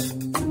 Hello, 0.00 0.49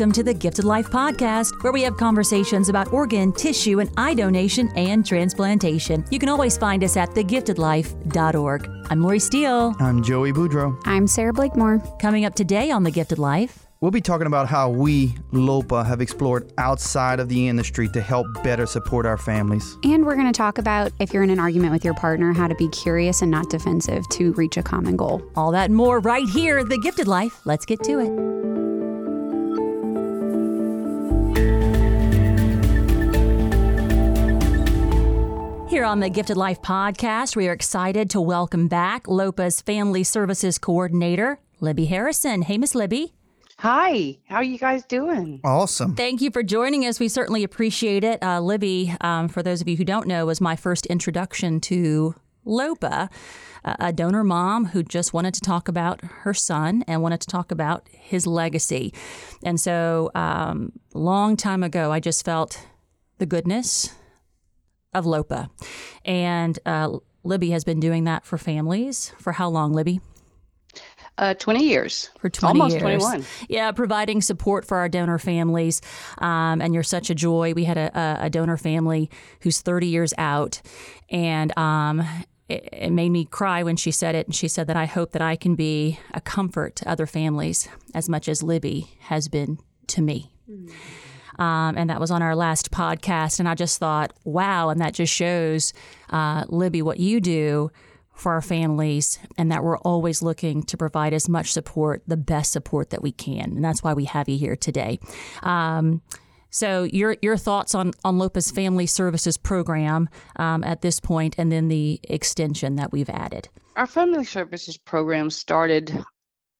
welcome 0.00 0.12
to 0.14 0.22
the 0.22 0.32
Gifted 0.32 0.64
Life 0.64 0.88
Podcast, 0.88 1.62
where 1.62 1.74
we 1.74 1.82
have 1.82 1.94
conversations 1.98 2.70
about 2.70 2.90
organ, 2.90 3.34
tissue, 3.34 3.80
and 3.80 3.90
eye 3.98 4.14
donation 4.14 4.70
and 4.74 5.04
transplantation. 5.04 6.06
You 6.10 6.18
can 6.18 6.30
always 6.30 6.56
find 6.56 6.82
us 6.82 6.96
at 6.96 7.10
thegiftedlife.org. 7.10 8.86
I'm 8.88 9.02
Lori 9.02 9.18
Steele. 9.18 9.74
I'm 9.78 10.02
Joey 10.02 10.32
Boudreau. 10.32 10.80
I'm 10.86 11.06
Sarah 11.06 11.34
Blakemore. 11.34 11.80
Coming 11.98 12.24
up 12.24 12.34
today 12.34 12.70
on 12.70 12.82
The 12.82 12.90
Gifted 12.90 13.18
Life. 13.18 13.66
We'll 13.82 13.90
be 13.90 14.00
talking 14.00 14.26
about 14.26 14.48
how 14.48 14.70
we, 14.70 15.14
LOPA, 15.32 15.84
have 15.84 16.00
explored 16.00 16.50
outside 16.56 17.20
of 17.20 17.28
the 17.28 17.48
industry 17.48 17.86
to 17.90 18.00
help 18.00 18.26
better 18.42 18.64
support 18.64 19.04
our 19.04 19.18
families. 19.18 19.76
And 19.84 20.06
we're 20.06 20.16
going 20.16 20.32
to 20.32 20.32
talk 20.32 20.56
about 20.56 20.92
if 20.98 21.12
you're 21.12 21.24
in 21.24 21.30
an 21.30 21.38
argument 21.38 21.74
with 21.74 21.84
your 21.84 21.94
partner, 21.94 22.32
how 22.32 22.48
to 22.48 22.54
be 22.54 22.70
curious 22.70 23.20
and 23.20 23.30
not 23.30 23.50
defensive 23.50 24.08
to 24.12 24.32
reach 24.32 24.56
a 24.56 24.62
common 24.62 24.96
goal. 24.96 25.22
All 25.36 25.50
that 25.50 25.66
and 25.66 25.76
more 25.76 26.00
right 26.00 26.26
here, 26.26 26.64
The 26.64 26.78
Gifted 26.78 27.06
Life. 27.06 27.42
Let's 27.44 27.66
get 27.66 27.82
to 27.84 27.98
it. 27.98 28.59
Here 35.80 35.86
on 35.86 36.00
the 36.00 36.10
Gifted 36.10 36.36
Life 36.36 36.60
podcast, 36.60 37.36
we 37.36 37.48
are 37.48 37.54
excited 37.54 38.10
to 38.10 38.20
welcome 38.20 38.68
back 38.68 39.08
LOPA's 39.08 39.62
Family 39.62 40.04
Services 40.04 40.58
Coordinator, 40.58 41.40
Libbie 41.58 41.88
Harrison. 41.88 42.42
Hey, 42.42 42.58
Miss 42.58 42.74
Libbie. 42.74 43.12
Hi, 43.60 44.18
how 44.28 44.36
are 44.36 44.44
you 44.44 44.58
guys 44.58 44.84
doing? 44.84 45.40
Awesome. 45.42 45.96
Thank 45.96 46.20
you 46.20 46.30
for 46.30 46.42
joining 46.42 46.84
us. 46.84 47.00
We 47.00 47.08
certainly 47.08 47.44
appreciate 47.44 48.04
it. 48.04 48.22
Uh, 48.22 48.40
Libbie, 48.40 49.02
um, 49.02 49.28
for 49.28 49.42
those 49.42 49.62
of 49.62 49.68
you 49.68 49.78
who 49.78 49.86
don't 49.86 50.06
know, 50.06 50.26
was 50.26 50.38
my 50.38 50.54
first 50.54 50.84
introduction 50.84 51.60
to 51.62 52.14
LOPA, 52.44 53.08
a 53.64 53.90
donor 53.90 54.22
mom 54.22 54.66
who 54.66 54.82
just 54.82 55.14
wanted 55.14 55.32
to 55.32 55.40
talk 55.40 55.66
about 55.66 56.02
her 56.02 56.34
son 56.34 56.84
and 56.88 57.00
wanted 57.00 57.22
to 57.22 57.26
talk 57.26 57.50
about 57.50 57.88
his 57.90 58.26
legacy. 58.26 58.92
And 59.42 59.58
so, 59.58 60.10
um, 60.14 60.72
long 60.92 61.38
time 61.38 61.62
ago, 61.62 61.90
I 61.90 62.00
just 62.00 62.22
felt 62.22 62.66
the 63.16 63.24
goodness 63.24 63.94
of 64.92 65.06
LOPA. 65.06 65.50
And 66.04 66.58
uh, 66.66 66.98
Libbie 67.24 67.50
has 67.52 67.64
been 67.64 67.80
doing 67.80 68.04
that 68.04 68.24
for 68.24 68.38
families 68.38 69.12
for 69.18 69.32
how 69.32 69.48
long, 69.48 69.72
Libbie? 69.72 70.00
Uh, 71.18 71.34
20 71.34 71.62
years. 71.64 72.08
For 72.18 72.30
20 72.30 72.60
Almost 72.60 72.72
years. 72.80 72.82
21. 72.82 73.24
Yeah, 73.48 73.72
providing 73.72 74.22
support 74.22 74.64
for 74.64 74.78
our 74.78 74.88
donor 74.88 75.18
families. 75.18 75.82
Um, 76.18 76.62
and 76.62 76.72
you're 76.72 76.82
such 76.82 77.10
a 77.10 77.14
joy. 77.14 77.52
We 77.52 77.64
had 77.64 77.76
a, 77.76 78.18
a, 78.22 78.30
donor 78.30 78.56
family 78.56 79.10
who's 79.42 79.60
30 79.60 79.88
years 79.88 80.14
out. 80.16 80.62
And 81.10 81.56
um, 81.58 82.00
it, 82.48 82.68
it, 82.72 82.90
made 82.90 83.10
me 83.10 83.26
cry 83.26 83.62
when 83.62 83.76
she 83.76 83.90
said 83.90 84.14
it. 84.14 84.26
And 84.26 84.34
she 84.34 84.48
said 84.48 84.66
that 84.68 84.76
I 84.76 84.86
hope 84.86 85.12
that 85.12 85.20
I 85.20 85.36
can 85.36 85.56
be 85.56 85.98
a 86.14 86.22
comfort 86.22 86.76
to 86.76 86.88
other 86.88 87.06
families 87.06 87.68
as 87.94 88.08
much 88.08 88.26
as 88.26 88.42
Libby 88.42 88.96
has 89.00 89.28
been 89.28 89.58
to 89.88 90.00
me. 90.00 90.32
Mm-hmm. 90.50 90.74
Um, 91.40 91.76
and 91.76 91.90
that 91.90 91.98
was 91.98 92.10
on 92.10 92.22
our 92.22 92.36
last 92.36 92.70
podcast. 92.70 93.40
And 93.40 93.48
I 93.48 93.54
just 93.54 93.78
thought, 93.78 94.12
wow. 94.24 94.68
And 94.68 94.80
that 94.80 94.94
just 94.94 95.12
shows, 95.12 95.72
uh, 96.10 96.44
Libbie, 96.44 96.82
what 96.82 97.00
you 97.00 97.20
do 97.20 97.70
for 98.12 98.32
our 98.32 98.42
families, 98.42 99.18
and 99.38 99.50
that 99.50 99.64
we're 99.64 99.78
always 99.78 100.22
looking 100.22 100.62
to 100.64 100.76
provide 100.76 101.14
as 101.14 101.28
much 101.28 101.52
support, 101.52 102.02
the 102.06 102.18
best 102.18 102.52
support 102.52 102.90
that 102.90 103.02
we 103.02 103.12
can. 103.12 103.52
And 103.56 103.64
that's 103.64 103.82
why 103.82 103.94
we 103.94 104.04
have 104.04 104.28
you 104.28 104.36
here 104.36 104.56
today. 104.56 105.00
Um, 105.42 106.02
so 106.50 106.82
your 106.82 107.16
your 107.22 107.36
thoughts 107.36 107.74
on 107.74 107.92
on 108.04 108.18
LOPA's 108.18 108.50
Family 108.50 108.86
Services 108.86 109.38
Program 109.38 110.08
um, 110.36 110.62
at 110.64 110.82
this 110.82 111.00
point, 111.00 111.36
and 111.38 111.50
then 111.50 111.68
the 111.68 112.00
extension 112.04 112.76
that 112.76 112.92
we've 112.92 113.08
added. 113.08 113.48
Our 113.76 113.86
Family 113.86 114.24
Services 114.24 114.76
Program 114.76 115.30
started 115.30 116.04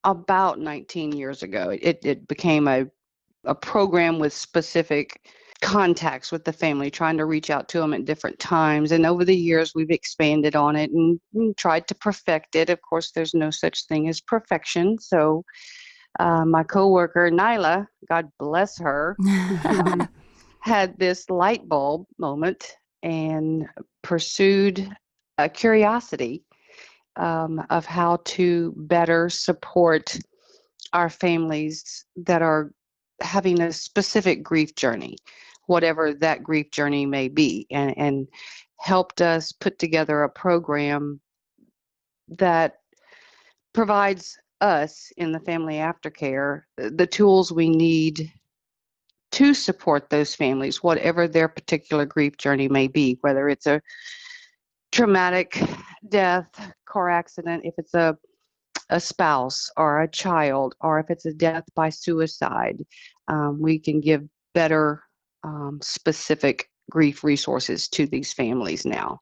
about 0.04 0.58
19 0.58 1.12
years 1.12 1.42
ago. 1.42 1.70
It 1.70 1.98
it 2.04 2.28
became 2.28 2.68
a 2.68 2.86
a 3.44 3.54
program 3.54 4.18
with 4.18 4.32
specific 4.32 5.20
contacts 5.60 6.32
with 6.32 6.44
the 6.44 6.52
family, 6.52 6.90
trying 6.90 7.18
to 7.18 7.26
reach 7.26 7.50
out 7.50 7.68
to 7.68 7.78
them 7.78 7.92
at 7.92 8.04
different 8.04 8.38
times. 8.38 8.92
And 8.92 9.04
over 9.04 9.24
the 9.24 9.36
years, 9.36 9.72
we've 9.74 9.90
expanded 9.90 10.56
on 10.56 10.76
it 10.76 10.90
and, 10.90 11.20
and 11.34 11.56
tried 11.56 11.86
to 11.88 11.94
perfect 11.94 12.56
it. 12.56 12.70
Of 12.70 12.80
course, 12.82 13.10
there's 13.10 13.34
no 13.34 13.50
such 13.50 13.86
thing 13.86 14.08
as 14.08 14.20
perfection. 14.20 14.98
So, 14.98 15.44
uh, 16.18 16.44
my 16.44 16.64
coworker 16.64 17.30
Nyla, 17.30 17.86
God 18.08 18.28
bless 18.38 18.78
her, 18.78 19.16
um, 19.64 20.08
had 20.60 20.98
this 20.98 21.30
light 21.30 21.68
bulb 21.68 22.06
moment 22.18 22.66
and 23.02 23.66
pursued 24.02 24.90
a 25.38 25.48
curiosity 25.48 26.42
um, 27.16 27.64
of 27.70 27.86
how 27.86 28.18
to 28.24 28.74
better 28.76 29.28
support 29.28 30.18
our 30.92 31.08
families 31.08 32.04
that 32.16 32.42
are 32.42 32.72
having 33.20 33.60
a 33.60 33.72
specific 33.72 34.42
grief 34.42 34.74
journey, 34.74 35.16
whatever 35.66 36.14
that 36.14 36.42
grief 36.42 36.70
journey 36.70 37.06
may 37.06 37.28
be, 37.28 37.66
and, 37.70 37.96
and 37.96 38.28
helped 38.78 39.20
us 39.20 39.52
put 39.52 39.78
together 39.78 40.22
a 40.22 40.28
program 40.28 41.20
that 42.28 42.74
provides 43.72 44.38
us 44.60 45.12
in 45.16 45.32
the 45.32 45.40
family 45.40 45.76
aftercare 45.76 46.62
uh, 46.82 46.90
the 46.94 47.06
tools 47.06 47.50
we 47.50 47.68
need 47.68 48.30
to 49.32 49.54
support 49.54 50.10
those 50.10 50.34
families, 50.34 50.82
whatever 50.82 51.28
their 51.28 51.48
particular 51.48 52.04
grief 52.04 52.36
journey 52.36 52.68
may 52.68 52.88
be, 52.88 53.16
whether 53.20 53.48
it's 53.48 53.66
a 53.66 53.80
traumatic 54.90 55.62
death, 56.08 56.72
car 56.84 57.08
accident, 57.08 57.62
if 57.64 57.74
it's 57.78 57.94
a 57.94 58.18
a 58.90 59.00
spouse 59.00 59.70
or 59.76 60.02
a 60.02 60.08
child, 60.08 60.74
or 60.80 60.98
if 60.98 61.10
it's 61.10 61.26
a 61.26 61.32
death 61.32 61.64
by 61.74 61.88
suicide, 61.88 62.84
um, 63.28 63.60
we 63.60 63.78
can 63.78 64.00
give 64.00 64.28
better 64.54 65.02
um, 65.44 65.78
specific 65.82 66.68
grief 66.90 67.24
resources 67.24 67.88
to 67.88 68.06
these 68.06 68.32
families 68.32 68.84
now. 68.84 69.20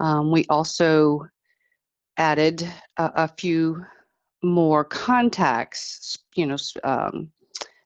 Um, 0.00 0.30
we 0.30 0.44
also 0.48 1.26
added 2.16 2.62
a, 2.96 3.12
a, 3.14 3.28
few 3.28 3.84
more 4.42 4.84
contacts, 4.84 6.16
you 6.34 6.46
know, 6.46 6.56
um, 6.84 7.30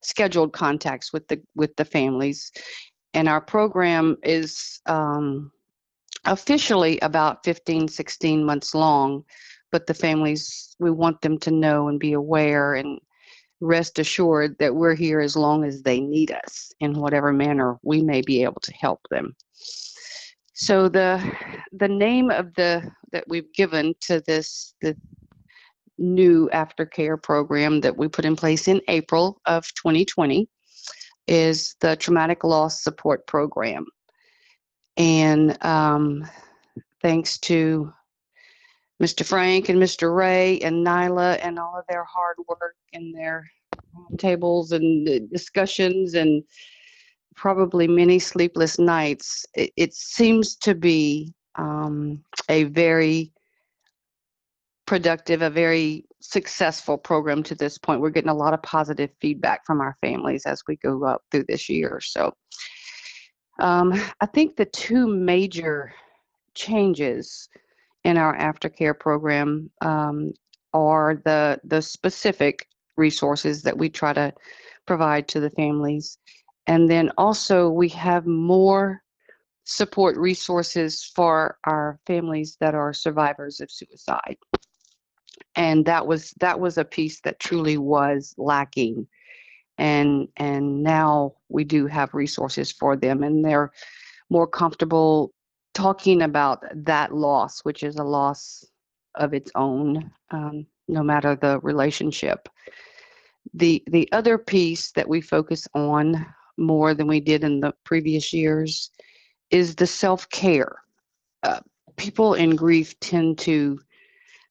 scheduled 0.02 0.52
contacts 0.52 1.12
with 1.12 1.28
the 1.28 1.40
with 1.54 1.74
the 1.76 1.84
families, 1.84 2.50
and 3.14 3.28
our 3.28 3.40
program 3.40 4.16
is 4.22 4.80
um, 4.86 5.52
officially 6.24 6.98
about 7.00 7.44
15, 7.44 7.88
16 7.88 8.44
months 8.44 8.74
long 8.74 9.24
but 9.72 9.86
the 9.86 9.94
families 9.94 10.76
we 10.78 10.90
want 10.90 11.20
them 11.22 11.38
to 11.38 11.50
know 11.50 11.88
and 11.88 11.98
be 11.98 12.12
aware 12.12 12.74
and 12.74 13.00
rest 13.60 13.98
assured 13.98 14.56
that 14.58 14.74
we're 14.74 14.94
here 14.94 15.20
as 15.20 15.36
long 15.36 15.64
as 15.64 15.82
they 15.82 16.00
need 16.00 16.30
us 16.30 16.72
in 16.80 16.92
whatever 16.94 17.32
manner 17.32 17.78
we 17.82 18.02
may 18.02 18.20
be 18.20 18.42
able 18.42 18.60
to 18.60 18.72
help 18.74 19.00
them. 19.10 19.34
So 20.52 20.88
the 20.88 21.20
the 21.72 21.88
name 21.88 22.30
of 22.30 22.54
the 22.54 22.90
that 23.12 23.24
we've 23.28 23.52
given 23.54 23.94
to 24.02 24.20
this 24.26 24.74
the 24.82 24.96
new 25.98 26.50
aftercare 26.52 27.20
program 27.22 27.80
that 27.80 27.96
we 27.96 28.08
put 28.08 28.24
in 28.24 28.36
place 28.36 28.68
in 28.68 28.80
April 28.88 29.40
of 29.46 29.64
2020 29.74 30.48
is 31.28 31.76
the 31.80 31.96
traumatic 31.96 32.44
loss 32.44 32.82
support 32.82 33.26
program. 33.26 33.86
And 34.96 35.62
um, 35.64 36.26
thanks 37.00 37.38
to 37.40 37.92
Mr. 39.02 39.26
Frank 39.26 39.68
and 39.68 39.82
Mr. 39.82 40.14
Ray 40.14 40.60
and 40.60 40.86
Nyla 40.86 41.38
and 41.42 41.58
all 41.58 41.76
of 41.76 41.84
their 41.88 42.04
hard 42.04 42.36
work 42.48 42.76
and 42.92 43.12
their 43.12 43.44
tables 44.16 44.70
and 44.70 45.28
discussions 45.30 46.14
and 46.14 46.44
probably 47.34 47.88
many 47.88 48.20
sleepless 48.20 48.78
nights. 48.78 49.44
It, 49.54 49.72
it 49.76 49.94
seems 49.94 50.54
to 50.56 50.76
be 50.76 51.34
um, 51.56 52.22
a 52.48 52.64
very 52.64 53.32
productive, 54.86 55.42
a 55.42 55.50
very 55.50 56.04
successful 56.20 56.96
program 56.96 57.42
to 57.42 57.56
this 57.56 57.78
point. 57.78 58.00
We're 58.00 58.10
getting 58.10 58.30
a 58.30 58.34
lot 58.34 58.54
of 58.54 58.62
positive 58.62 59.10
feedback 59.20 59.66
from 59.66 59.80
our 59.80 59.96
families 60.00 60.46
as 60.46 60.62
we 60.68 60.76
go 60.76 61.04
up 61.04 61.22
through 61.30 61.46
this 61.48 61.68
year. 61.68 62.00
So 62.00 62.32
um, 63.58 63.92
I 64.20 64.26
think 64.26 64.54
the 64.54 64.66
two 64.66 65.08
major 65.08 65.92
changes 66.54 67.48
in 68.04 68.16
our 68.18 68.36
aftercare 68.36 68.98
program 68.98 69.70
um, 69.80 70.32
are 70.72 71.20
the 71.24 71.60
the 71.64 71.82
specific 71.82 72.68
resources 72.96 73.62
that 73.62 73.76
we 73.78 73.88
try 73.88 74.12
to 74.12 74.32
provide 74.86 75.28
to 75.28 75.40
the 75.40 75.50
families, 75.50 76.18
and 76.66 76.90
then 76.90 77.10
also 77.16 77.68
we 77.68 77.88
have 77.88 78.26
more 78.26 79.02
support 79.64 80.16
resources 80.16 81.04
for 81.14 81.56
our 81.66 81.98
families 82.06 82.56
that 82.60 82.74
are 82.74 82.92
survivors 82.92 83.60
of 83.60 83.70
suicide. 83.70 84.36
and 85.54 85.84
that 85.86 86.06
was 86.06 86.32
that 86.40 86.58
was 86.58 86.78
a 86.78 86.84
piece 86.84 87.20
that 87.20 87.38
truly 87.38 87.78
was 87.78 88.34
lacking 88.38 89.06
and 89.78 90.28
and 90.36 90.82
now 90.82 91.32
we 91.48 91.64
do 91.64 91.86
have 91.86 92.14
resources 92.14 92.72
for 92.72 92.96
them 92.96 93.22
and 93.22 93.44
they're 93.44 93.70
more 94.30 94.46
comfortable 94.46 95.32
talking 95.74 96.22
about 96.22 96.62
that 96.74 97.14
loss 97.14 97.60
which 97.64 97.82
is 97.82 97.96
a 97.96 98.04
loss 98.04 98.64
of 99.14 99.34
its 99.34 99.50
own 99.54 100.10
um, 100.30 100.66
no 100.88 101.02
matter 101.02 101.36
the 101.36 101.58
relationship. 101.60 102.48
The 103.54 103.82
the 103.88 104.10
other 104.12 104.38
piece 104.38 104.92
that 104.92 105.08
we 105.08 105.20
focus 105.20 105.66
on 105.74 106.24
more 106.56 106.94
than 106.94 107.06
we 107.06 107.20
did 107.20 107.44
in 107.44 107.60
the 107.60 107.74
previous 107.84 108.32
years 108.32 108.90
is 109.50 109.74
the 109.74 109.86
self-care. 109.86 110.76
Uh, 111.42 111.60
people 111.96 112.34
in 112.34 112.56
grief 112.56 112.98
tend 113.00 113.38
to 113.38 113.78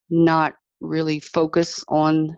not 0.09 0.56
really 0.81 1.19
focus 1.19 1.83
on 1.88 2.38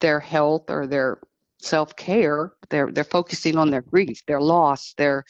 their 0.00 0.20
health 0.20 0.68
or 0.68 0.86
their 0.86 1.18
self-care. 1.60 2.52
They're 2.68 2.90
they're 2.92 3.04
focusing 3.04 3.56
on 3.56 3.70
their 3.70 3.82
grief 3.82 4.22
their 4.26 4.40
loss 4.40 4.94
their 4.98 5.24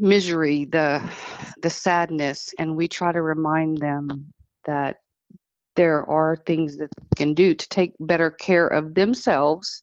misery 0.00 0.64
the 0.64 1.02
the 1.62 1.70
sadness 1.70 2.52
and 2.58 2.74
we 2.74 2.88
try 2.88 3.12
to 3.12 3.22
remind 3.22 3.78
them 3.78 4.32
that 4.64 4.96
there 5.76 6.08
are 6.10 6.36
things 6.36 6.76
that 6.78 6.90
they 6.96 7.24
can 7.24 7.34
do 7.34 7.54
to 7.54 7.68
take 7.68 7.92
better 8.00 8.30
care 8.30 8.66
of 8.66 8.94
themselves. 8.94 9.82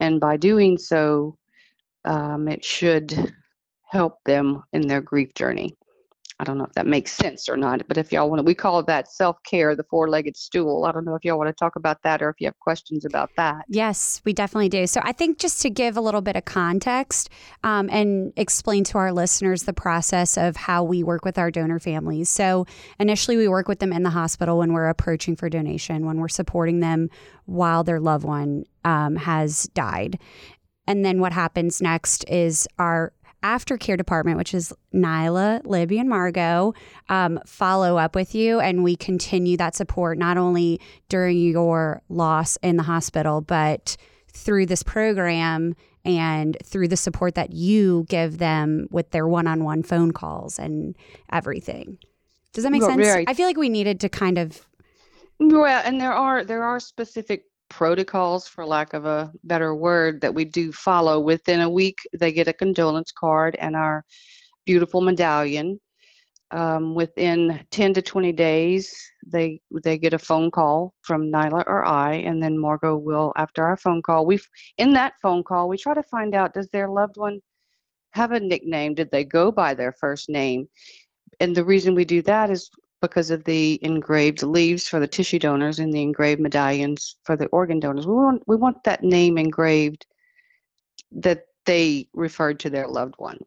And 0.00 0.20
by 0.20 0.36
doing 0.36 0.78
so 0.78 1.36
um, 2.04 2.48
it 2.48 2.64
should 2.64 3.34
help 3.90 4.18
them 4.24 4.62
in 4.72 4.86
their 4.86 5.00
grief 5.00 5.34
journey 5.34 5.76
I 6.38 6.44
don't 6.44 6.58
know 6.58 6.64
if 6.64 6.72
that 6.74 6.86
makes 6.86 7.12
sense 7.12 7.48
or 7.48 7.56
not, 7.56 7.88
but 7.88 7.96
if 7.96 8.12
y'all 8.12 8.28
want 8.28 8.40
to, 8.40 8.44
we 8.44 8.54
call 8.54 8.82
that 8.82 9.10
self 9.10 9.42
care, 9.44 9.74
the 9.74 9.84
four 9.84 10.08
legged 10.08 10.36
stool. 10.36 10.84
I 10.84 10.92
don't 10.92 11.06
know 11.06 11.14
if 11.14 11.24
y'all 11.24 11.38
want 11.38 11.48
to 11.48 11.54
talk 11.54 11.76
about 11.76 12.02
that 12.02 12.20
or 12.20 12.28
if 12.28 12.36
you 12.40 12.46
have 12.46 12.58
questions 12.58 13.06
about 13.06 13.30
that. 13.36 13.64
Yes, 13.68 14.20
we 14.24 14.34
definitely 14.34 14.68
do. 14.68 14.86
So 14.86 15.00
I 15.02 15.12
think 15.12 15.38
just 15.38 15.62
to 15.62 15.70
give 15.70 15.96
a 15.96 16.00
little 16.02 16.20
bit 16.20 16.36
of 16.36 16.44
context 16.44 17.30
um, 17.64 17.88
and 17.90 18.34
explain 18.36 18.84
to 18.84 18.98
our 18.98 19.12
listeners 19.12 19.62
the 19.62 19.72
process 19.72 20.36
of 20.36 20.56
how 20.56 20.84
we 20.84 21.02
work 21.02 21.24
with 21.24 21.38
our 21.38 21.50
donor 21.50 21.78
families. 21.78 22.28
So 22.28 22.66
initially, 22.98 23.38
we 23.38 23.48
work 23.48 23.66
with 23.66 23.78
them 23.78 23.92
in 23.92 24.02
the 24.02 24.10
hospital 24.10 24.58
when 24.58 24.74
we're 24.74 24.88
approaching 24.88 25.36
for 25.36 25.48
donation, 25.48 26.04
when 26.04 26.20
we're 26.20 26.28
supporting 26.28 26.80
them 26.80 27.08
while 27.46 27.82
their 27.82 28.00
loved 28.00 28.24
one 28.24 28.64
um, 28.84 29.16
has 29.16 29.64
died. 29.74 30.18
And 30.86 31.04
then 31.04 31.20
what 31.20 31.32
happens 31.32 31.82
next 31.82 32.24
is 32.28 32.68
our 32.78 33.12
aftercare 33.42 33.96
department, 33.96 34.38
which 34.38 34.54
is 34.54 34.72
Nyla, 34.94 35.62
Libbie, 35.64 36.00
and 36.00 36.08
Margot, 36.08 36.74
um, 37.08 37.38
follow 37.46 37.96
up 37.96 38.14
with 38.14 38.34
you 38.34 38.60
and 38.60 38.82
we 38.82 38.96
continue 38.96 39.56
that 39.56 39.74
support 39.74 40.18
not 40.18 40.36
only 40.36 40.80
during 41.08 41.38
your 41.38 42.02
loss 42.08 42.56
in 42.62 42.76
the 42.76 42.82
hospital, 42.82 43.40
but 43.40 43.96
through 44.28 44.66
this 44.66 44.82
program 44.82 45.74
and 46.04 46.56
through 46.64 46.88
the 46.88 46.96
support 46.96 47.34
that 47.34 47.52
you 47.52 48.06
give 48.08 48.38
them 48.38 48.86
with 48.90 49.10
their 49.10 49.26
one 49.26 49.46
on 49.46 49.64
one 49.64 49.82
phone 49.82 50.12
calls 50.12 50.58
and 50.58 50.96
everything. 51.32 51.98
Does 52.52 52.64
that 52.64 52.70
make 52.70 52.82
well, 52.82 52.90
sense? 52.90 53.06
Right. 53.06 53.28
I 53.28 53.34
feel 53.34 53.46
like 53.46 53.56
we 53.56 53.68
needed 53.68 54.00
to 54.00 54.08
kind 54.08 54.38
of. 54.38 54.66
Well, 55.38 55.82
and 55.84 56.00
there 56.00 56.14
are 56.14 56.44
there 56.44 56.64
are 56.64 56.80
specific 56.80 57.44
protocols, 57.68 58.46
for 58.46 58.66
lack 58.66 58.92
of 58.92 59.04
a 59.04 59.32
better 59.44 59.74
word, 59.74 60.20
that 60.20 60.34
we 60.34 60.44
do 60.44 60.72
follow. 60.72 61.20
Within 61.20 61.60
a 61.60 61.70
week, 61.70 61.98
they 62.12 62.32
get 62.32 62.48
a 62.48 62.52
condolence 62.52 63.12
card 63.12 63.56
and 63.58 63.76
our 63.76 64.04
beautiful 64.64 65.00
medallion. 65.00 65.80
Um, 66.52 66.94
within 66.94 67.66
10 67.72 67.94
to 67.94 68.02
20 68.02 68.32
days, 68.32 68.94
they 69.26 69.60
they 69.82 69.98
get 69.98 70.14
a 70.14 70.18
phone 70.18 70.50
call 70.50 70.94
from 71.02 71.32
Nyla 71.32 71.64
or 71.66 71.84
I, 71.84 72.14
and 72.14 72.40
then 72.40 72.56
Margot 72.56 72.96
will, 72.96 73.32
after 73.36 73.64
our 73.64 73.76
phone 73.76 74.00
call, 74.00 74.26
we 74.26 74.38
in 74.78 74.92
that 74.92 75.14
phone 75.20 75.42
call 75.42 75.68
we 75.68 75.76
try 75.76 75.94
to 75.94 76.04
find 76.04 76.34
out 76.36 76.54
does 76.54 76.68
their 76.68 76.88
loved 76.88 77.16
one 77.16 77.40
have 78.12 78.32
a 78.32 78.40
nickname? 78.40 78.94
Did 78.94 79.10
they 79.10 79.24
go 79.24 79.50
by 79.50 79.74
their 79.74 79.92
first 79.92 80.28
name? 80.28 80.68
And 81.40 81.54
the 81.54 81.64
reason 81.64 81.94
we 81.94 82.04
do 82.04 82.22
that 82.22 82.50
is 82.50 82.70
because 83.00 83.30
of 83.30 83.44
the 83.44 83.78
engraved 83.82 84.42
leaves 84.42 84.88
for 84.88 84.98
the 85.00 85.06
tissue 85.06 85.38
donors 85.38 85.78
and 85.78 85.92
the 85.92 86.02
engraved 86.02 86.40
medallions 86.40 87.16
for 87.24 87.36
the 87.36 87.46
organ 87.46 87.80
donors. 87.80 88.06
We 88.06 88.14
want 88.14 88.42
we 88.46 88.56
want 88.56 88.82
that 88.84 89.02
name 89.02 89.38
engraved 89.38 90.06
that 91.12 91.46
they 91.66 92.08
referred 92.14 92.60
to 92.60 92.70
their 92.70 92.88
loved 92.88 93.14
one. 93.18 93.38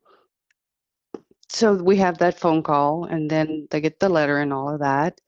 So 1.50 1.74
we 1.74 1.98
have 1.98 2.20
that 2.20 2.40
phone 2.40 2.62
call 2.62 3.06
and 3.06 3.30
then 3.30 3.68
they 3.72 3.82
get 3.82 4.00
the 4.00 4.10
letter 4.10 4.40
and 4.40 4.54
all 4.54 4.70
of 4.70 4.80
that. 4.82 5.20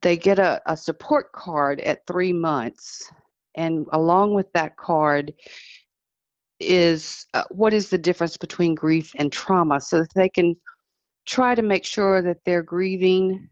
They 0.00 0.16
get 0.16 0.38
a, 0.38 0.62
a 0.66 0.76
support 0.76 1.32
card 1.32 1.80
at 1.80 2.06
three 2.06 2.32
months. 2.32 3.10
And 3.54 3.86
along 3.92 4.32
with 4.34 4.50
that 4.54 4.76
card 4.76 5.34
is 6.58 7.26
uh, 7.34 7.44
what 7.50 7.74
is 7.74 7.90
the 7.90 7.98
difference 7.98 8.36
between 8.36 8.74
grief 8.74 9.12
and 9.16 9.30
trauma 9.30 9.80
so 9.80 10.00
that 10.00 10.14
they 10.14 10.28
can 10.28 10.56
try 11.26 11.54
to 11.54 11.62
make 11.62 11.84
sure 11.84 12.22
that 12.22 12.38
they're 12.44 12.62
grieving 12.62 13.48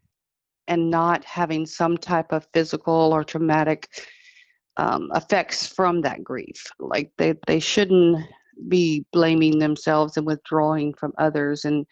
and 0.68 0.90
not 0.90 1.24
having 1.24 1.66
some 1.66 1.96
type 1.96 2.32
of 2.32 2.46
physical 2.52 3.12
or 3.12 3.24
traumatic 3.24 3.88
um, 4.76 5.10
effects 5.14 5.66
from 5.66 6.00
that 6.02 6.22
grief. 6.22 6.66
Like 6.78 7.10
they, 7.18 7.34
they 7.46 7.60
shouldn't 7.60 8.24
be 8.68 9.04
blaming 9.12 9.58
themselves 9.58 10.16
and 10.16 10.26
withdrawing 10.26 10.94
from 10.94 11.12
others, 11.18 11.64
and 11.64 11.86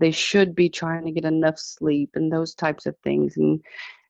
they 0.00 0.10
should 0.10 0.54
be 0.54 0.68
trying 0.68 1.04
to 1.04 1.12
get 1.12 1.24
enough 1.24 1.58
sleep 1.58 2.10
and 2.14 2.32
those 2.32 2.54
types 2.54 2.86
of 2.86 2.96
things. 3.02 3.36
And 3.36 3.60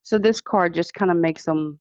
so 0.03 0.19
this 0.19 0.41
card 0.41 0.75
just 0.75 0.95
kind 0.95 1.11
of 1.11 1.17
makes 1.17 1.45
them 1.45 1.79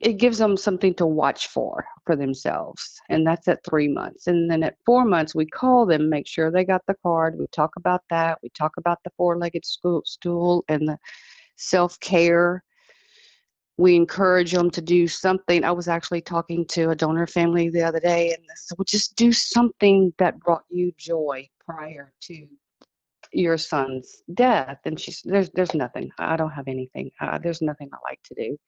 it 0.00 0.14
gives 0.14 0.38
them 0.38 0.56
something 0.56 0.94
to 0.94 1.06
watch 1.06 1.48
for 1.48 1.86
for 2.04 2.16
themselves 2.16 3.00
and 3.08 3.26
that's 3.26 3.48
at 3.48 3.64
three 3.64 3.88
months. 3.88 4.26
And 4.26 4.50
then 4.50 4.62
at 4.62 4.76
four 4.84 5.04
months 5.04 5.34
we 5.34 5.46
call 5.46 5.86
them 5.86 6.08
make 6.10 6.26
sure 6.26 6.50
they 6.50 6.64
got 6.64 6.82
the 6.86 6.96
card 7.02 7.38
we 7.38 7.46
talk 7.48 7.70
about 7.76 8.02
that 8.10 8.38
we 8.42 8.50
talk 8.50 8.72
about 8.76 8.98
the 9.04 9.10
four-legged 9.16 9.64
stool 9.64 10.64
and 10.68 10.88
the 10.88 10.98
self-care. 11.56 12.62
We 13.76 13.94
encourage 13.94 14.52
them 14.52 14.70
to 14.70 14.80
do 14.80 15.06
something. 15.06 15.62
I 15.64 15.70
was 15.70 15.88
actually 15.88 16.20
talking 16.20 16.66
to 16.68 16.90
a 16.90 16.96
donor 16.96 17.26
family 17.26 17.70
the 17.70 17.82
other 17.82 18.00
day 18.00 18.32
and 18.32 18.44
so 18.56 18.74
just 18.86 19.16
do 19.16 19.32
something 19.32 20.12
that 20.18 20.38
brought 20.40 20.64
you 20.68 20.92
joy 20.98 21.48
prior 21.64 22.12
to 22.22 22.46
your 23.32 23.58
son's 23.58 24.22
death 24.34 24.78
and 24.84 24.98
she's 24.98 25.20
there's 25.24 25.50
there's 25.50 25.74
nothing 25.74 26.10
i 26.18 26.36
don't 26.36 26.50
have 26.50 26.68
anything 26.68 27.10
uh, 27.20 27.38
there's 27.38 27.62
nothing 27.62 27.88
i 27.92 27.96
like 28.08 28.20
to 28.24 28.34
do. 28.34 28.58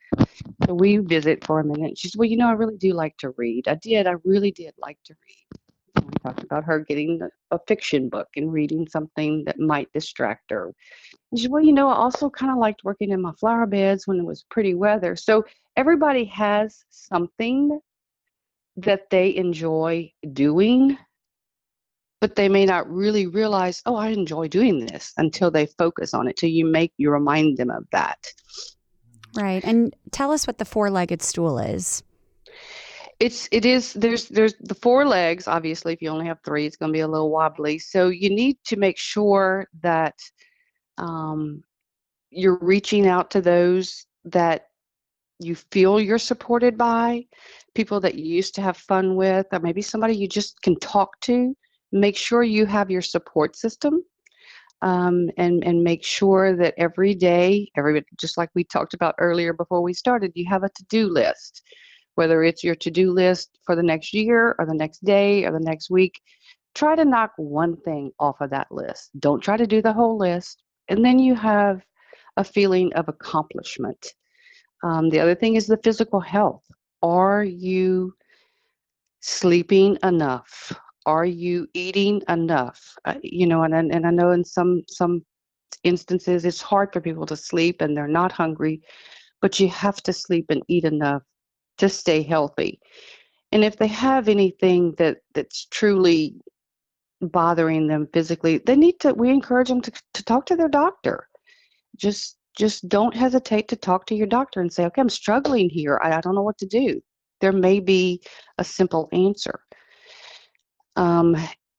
So 0.67 0.75
we 0.75 0.99
visit 0.99 1.45
for 1.45 1.61
a 1.61 1.65
minute 1.65 1.99
she 1.99 2.09
said 2.09 2.19
well 2.19 2.29
you 2.29 2.37
know 2.37 2.49
i 2.49 2.53
really 2.53 2.76
do 2.76 2.93
like 2.93 3.17
to 3.19 3.31
read. 3.37 3.69
I 3.69 3.76
did 3.76 4.07
i 4.07 4.14
really 4.25 4.50
did 4.50 4.75
like 4.79 4.99
to 5.07 5.14
read. 5.26 6.05
We 6.05 6.11
talked 6.23 6.43
about 6.43 6.64
her 6.64 6.81
getting 6.81 7.21
a 7.50 7.59
fiction 7.67 8.09
book 8.09 8.29
and 8.37 8.52
reading 8.52 8.87
something 8.88 9.45
that 9.45 9.59
might 9.59 9.93
distract 9.93 10.50
her. 10.50 10.73
She 11.35 11.43
said 11.43 11.50
well 11.50 11.64
you 11.64 11.73
know 11.73 11.88
i 11.88 11.95
also 11.95 12.29
kind 12.31 12.52
of 12.52 12.59
liked 12.59 12.85
working 12.85 13.11
in 13.11 13.23
my 13.23 13.33
flower 13.40 13.67
beds 13.67 14.07
when 14.07 14.19
it 14.19 14.26
was 14.26 14.45
pretty 14.50 14.75
weather. 14.75 15.17
So 15.17 15.45
everybody 15.76 16.25
has 16.26 16.85
something 16.90 17.81
that 18.76 19.11
they 19.11 19.35
enjoy 19.37 20.12
doing 20.33 20.97
but 22.21 22.37
they 22.37 22.49
may 22.49 22.67
not 22.67 22.89
really 22.91 23.27
realize, 23.27 23.83
oh, 23.87 23.97
I 23.97 24.09
enjoy 24.09 24.49
doing 24.49 24.87
this 24.87 25.12
until 25.17 25.50
they 25.50 25.67
focus 25.67 26.12
on 26.12 26.29
it. 26.29 26.37
Till 26.37 26.50
you 26.50 26.67
make 26.67 26.93
you 26.99 27.11
remind 27.11 27.57
them 27.57 27.71
of 27.71 27.85
that. 27.93 28.19
Right. 29.37 29.65
And 29.65 29.95
tell 30.11 30.31
us 30.31 30.47
what 30.47 30.59
the 30.59 30.65
four-legged 30.65 31.23
stool 31.23 31.59
is. 31.59 32.03
It's 33.21 33.49
it 33.53 33.65
is 33.65 33.93
there's 33.93 34.29
there's 34.29 34.55
the 34.61 34.75
four 34.75 35.07
legs. 35.07 35.47
Obviously, 35.47 35.93
if 35.93 36.03
you 36.03 36.09
only 36.09 36.27
have 36.27 36.41
three, 36.45 36.67
it's 36.67 36.77
going 36.77 36.91
to 36.91 36.97
be 36.97 37.00
a 37.00 37.09
little 37.09 37.31
wobbly. 37.31 37.79
So 37.79 38.09
you 38.09 38.31
need 38.31 38.57
to 38.67 38.77
make 38.77 38.99
sure 38.99 39.67
that 39.83 40.15
um, 40.99 41.62
you're 42.31 42.59
reaching 42.61 43.07
out 43.07 43.31
to 43.33 43.41
those 43.41 44.07
that 44.25 44.67
you 45.39 45.55
feel 45.55 46.00
you're 46.00 46.19
supported 46.19 46.77
by, 46.77 47.25
people 47.75 48.00
that 48.00 48.15
you 48.15 48.25
used 48.25 48.55
to 48.55 48.62
have 48.62 48.77
fun 48.77 49.17
with, 49.17 49.47
or 49.53 49.61
maybe 49.61 49.81
somebody 49.81 50.15
you 50.15 50.29
just 50.29 50.61
can 50.62 50.79
talk 50.81 51.19
to 51.21 51.55
make 51.92 52.16
sure 52.16 52.42
you 52.42 52.66
have 52.66 52.90
your 52.90 53.02
support 53.02 53.56
system 53.56 54.02
um, 54.82 55.30
and 55.37 55.62
and 55.64 55.82
make 55.82 56.04
sure 56.04 56.56
that 56.56 56.75
every 56.78 57.14
day, 57.14 57.70
every 57.76 58.02
just 58.18 58.38
like 58.38 58.50
we 58.54 58.64
talked 58.64 58.94
about 58.94 59.14
earlier 59.18 59.52
before 59.52 59.82
we 59.82 59.92
started, 59.92 60.32
you 60.35 60.47
have 60.49 60.62
a 60.62 60.70
to-do 60.70 61.09
list. 61.09 61.62
Whether 62.14 62.42
it's 62.42 62.64
your 62.64 62.75
to-do 62.75 63.12
list 63.12 63.59
for 63.64 63.76
the 63.76 63.82
next 63.82 64.12
year 64.12 64.54
or 64.59 64.66
the 64.66 64.75
next 64.75 65.04
day 65.04 65.44
or 65.44 65.52
the 65.52 65.61
next 65.61 65.90
week, 65.90 66.20
try 66.75 66.94
to 66.97 67.04
knock 67.04 67.32
one 67.37 67.76
thing 67.76 68.11
off 68.18 68.40
of 68.40 68.50
that 68.50 68.66
list. 68.70 69.11
Don't 69.18 69.40
try 69.40 69.56
to 69.56 69.66
do 69.66 69.80
the 69.80 69.92
whole 69.92 70.18
list, 70.18 70.62
and 70.88 71.04
then 71.04 71.18
you 71.18 71.35
have 71.35 71.82
a 72.37 72.44
feeling 72.44 72.92
of 72.94 73.09
accomplishment. 73.09 74.14
Um, 74.82 75.11
the 75.11 75.20
other 75.20 75.35
thing 75.35 75.56
is 75.56 75.66
the 75.66 75.80
physical 75.85 76.20
health. 76.20 76.64
Are 77.02 77.44
you 77.44 78.14
sleeping 79.20 79.99
enough? 80.02 80.73
Are 81.07 81.25
you 81.25 81.66
eating 81.75 82.23
enough 82.28 82.95
uh, 83.04 83.14
you 83.23 83.47
know 83.47 83.62
and, 83.62 83.75
and 83.75 84.07
i 84.07 84.11
know 84.11 84.30
in 84.30 84.45
some 84.45 84.83
some 84.88 85.25
instances, 85.85 86.45
it's 86.45 86.61
hard 86.61 86.92
for 86.92 87.00
people 87.00 87.26
to 87.26 87.37
sleep 87.37 87.80
and 87.80 87.97
they're 87.97 88.09
not 88.09 88.33
hungry, 88.33 88.83
but 89.40 89.59
you 89.59 89.69
have 89.69 90.02
to 90.02 90.12
sleep 90.12 90.47
and 90.50 90.62
eat 90.69 90.85
enough 90.85 91.23
to 91.78 91.88
stay 91.88 92.23
healthy. 92.23 92.80
And 93.52 93.64
if 93.64 93.76
they 93.76 93.87
have 93.88 94.28
anything 94.28 94.95
that 94.99 95.19
that's 95.35 95.66
truly 95.66 96.37
bothering 97.21 97.87
them 97.87 98.09
physically, 98.12 98.59
they 98.59 98.76
need 98.76 99.00
to. 99.00 99.12
We 99.12 99.30
encourage 99.30 99.69
them 99.69 99.80
to 99.83 99.92
to 100.14 100.25
talk 100.25 100.47
to 100.47 100.57
their 100.57 100.69
doctor. 100.69 101.28
Just 101.97 102.37
just 102.57 102.88
don't 102.88 103.14
hesitate 103.14 103.69
to 103.69 103.76
talk 103.76 104.07
to 104.07 104.14
your 104.14 104.26
doctor 104.26 104.61
and 104.61 104.73
say, 104.73 104.85
okay, 104.85 105.00
I'm 105.00 105.09
struggling 105.09 105.71
here. 105.71 106.00
I, 106.02 106.12
I 106.12 106.21
don't 106.21 106.35
know 106.35 106.42
what 106.42 106.59
to 106.59 106.66
do. 106.66 107.00
There 107.40 107.52
may 107.52 107.80
be 107.80 108.23
a 108.59 108.64
simple 108.64 109.09
answer. 109.12 109.61
Um, 111.00 111.35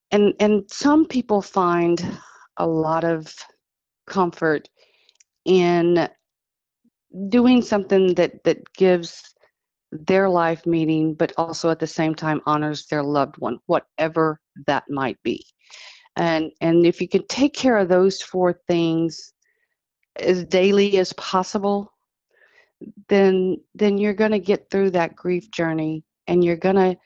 and 0.09 0.33
and 0.39 0.63
some 0.67 1.05
people 1.05 1.43
find 1.43 2.03
a 2.57 2.65
lot 2.65 3.03
of 3.03 3.33
comfort 4.07 4.67
in 5.45 6.09
doing 7.29 7.61
something 7.61 8.15
that 8.15 8.43
that 8.45 8.57
gives 8.73 9.21
their 9.91 10.27
life 10.27 10.65
meaning, 10.65 11.13
but 11.13 11.33
also 11.37 11.69
at 11.69 11.77
the 11.77 11.85
same 11.85 12.15
time 12.15 12.41
honors 12.47 12.87
their 12.87 13.03
loved 13.03 13.35
one, 13.37 13.59
whatever 13.67 14.39
that 14.65 14.85
might 14.89 15.21
be. 15.21 15.45
And 16.15 16.51
and 16.59 16.83
if 16.83 16.99
you 16.99 17.07
can 17.07 17.25
take 17.27 17.53
care 17.53 17.77
of 17.77 17.89
those 17.89 18.23
four 18.23 18.59
things 18.67 19.33
as 20.15 20.43
daily 20.45 20.97
as 20.97 21.13
possible, 21.13 21.93
then 23.07 23.57
then 23.75 23.99
you're 23.99 24.15
going 24.15 24.31
to 24.31 24.39
get 24.39 24.67
through 24.71 24.89
that 24.91 25.15
grief 25.15 25.51
journey 25.51 26.03
and 26.25 26.43
you're 26.43 26.57
going 26.57 26.75
to 26.75 26.97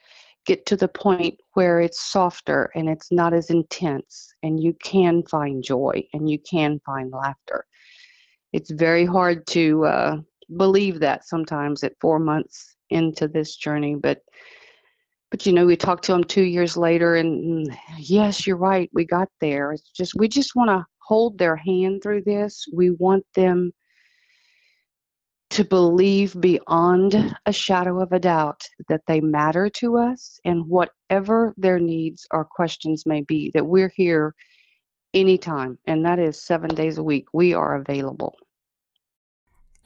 get 0.46 0.64
to 0.64 0.76
the 0.76 0.88
point 0.88 1.38
where 1.56 1.80
it's 1.80 2.12
softer 2.12 2.70
and 2.74 2.86
it's 2.86 3.10
not 3.10 3.32
as 3.32 3.48
intense 3.48 4.34
and 4.42 4.62
you 4.62 4.74
can 4.84 5.22
find 5.22 5.64
joy 5.64 6.06
and 6.12 6.28
you 6.28 6.38
can 6.38 6.78
find 6.84 7.10
laughter. 7.10 7.64
It's 8.52 8.70
very 8.70 9.06
hard 9.06 9.46
to 9.48 9.86
uh, 9.86 10.16
believe 10.54 11.00
that 11.00 11.26
sometimes 11.26 11.82
at 11.82 11.94
four 11.98 12.18
months 12.18 12.76
into 12.90 13.26
this 13.26 13.56
journey 13.56 13.96
but 13.96 14.20
but 15.30 15.44
you 15.44 15.52
know 15.52 15.66
we 15.66 15.76
talked 15.76 16.04
to 16.04 16.12
them 16.12 16.22
two 16.22 16.44
years 16.44 16.76
later 16.76 17.16
and 17.16 17.76
yes 17.98 18.46
you're 18.46 18.56
right 18.56 18.88
we 18.92 19.04
got 19.04 19.28
there 19.40 19.72
it's 19.72 19.90
just 19.90 20.14
we 20.14 20.28
just 20.28 20.54
want 20.54 20.70
to 20.70 20.84
hold 20.98 21.36
their 21.36 21.56
hand 21.56 22.00
through 22.00 22.22
this 22.22 22.64
we 22.72 22.90
want 22.90 23.24
them 23.34 23.72
to 25.50 25.64
believe 25.64 26.38
beyond 26.40 27.36
a 27.46 27.52
shadow 27.52 28.00
of 28.00 28.12
a 28.12 28.18
doubt 28.18 28.62
that 28.88 29.02
they 29.06 29.20
matter 29.20 29.68
to 29.68 29.96
us 29.96 30.40
and 30.44 30.66
whatever 30.66 31.54
their 31.56 31.78
needs 31.78 32.26
or 32.30 32.44
questions 32.44 33.06
may 33.06 33.20
be 33.22 33.50
that 33.54 33.66
we're 33.66 33.92
here 33.94 34.34
anytime 35.14 35.78
and 35.86 36.04
that 36.04 36.18
is 36.18 36.42
seven 36.42 36.68
days 36.74 36.98
a 36.98 37.02
week 37.02 37.26
we 37.32 37.54
are 37.54 37.76
available 37.76 38.36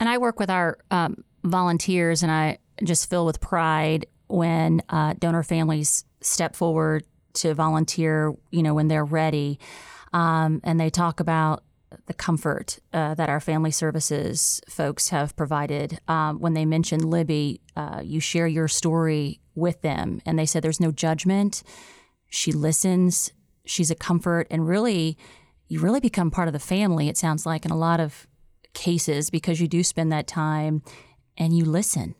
and 0.00 0.08
i 0.08 0.18
work 0.18 0.40
with 0.40 0.50
our 0.50 0.78
um, 0.90 1.22
volunteers 1.44 2.22
and 2.22 2.32
i 2.32 2.58
just 2.82 3.08
filled 3.08 3.26
with 3.26 3.40
pride 3.40 4.06
when 4.28 4.82
uh, 4.88 5.14
donor 5.18 5.42
families 5.42 6.04
step 6.20 6.56
forward 6.56 7.04
to 7.32 7.54
volunteer, 7.54 8.34
you 8.50 8.62
know, 8.62 8.74
when 8.74 8.88
they're 8.88 9.04
ready. 9.04 9.58
Um, 10.12 10.60
and 10.64 10.78
they 10.80 10.90
talk 10.90 11.20
about 11.20 11.62
the 12.06 12.14
comfort 12.14 12.78
uh, 12.92 13.14
that 13.14 13.28
our 13.28 13.40
family 13.40 13.70
services 13.70 14.60
folks 14.68 15.08
have 15.08 15.36
provided. 15.36 15.98
Um, 16.08 16.38
when 16.38 16.54
they 16.54 16.64
mentioned 16.64 17.02
Libbie, 17.02 17.60
uh, 17.76 18.00
you 18.02 18.20
share 18.20 18.46
your 18.46 18.68
story 18.68 19.40
with 19.54 19.82
them, 19.82 20.20
and 20.24 20.38
they 20.38 20.46
said 20.46 20.62
there's 20.62 20.80
no 20.80 20.92
judgment. 20.92 21.62
She 22.28 22.52
listens. 22.52 23.32
She's 23.64 23.90
a 23.90 23.94
comfort, 23.94 24.46
and 24.50 24.66
really, 24.66 25.18
you 25.68 25.80
really 25.80 26.00
become 26.00 26.30
part 26.30 26.48
of 26.48 26.52
the 26.52 26.58
family. 26.58 27.08
It 27.08 27.16
sounds 27.16 27.46
like 27.46 27.64
in 27.64 27.70
a 27.70 27.76
lot 27.76 28.00
of 28.00 28.26
cases 28.72 29.30
because 29.30 29.60
you 29.60 29.68
do 29.68 29.82
spend 29.82 30.12
that 30.12 30.26
time 30.26 30.82
and 31.36 31.56
you 31.56 31.64
listen. 31.64 32.14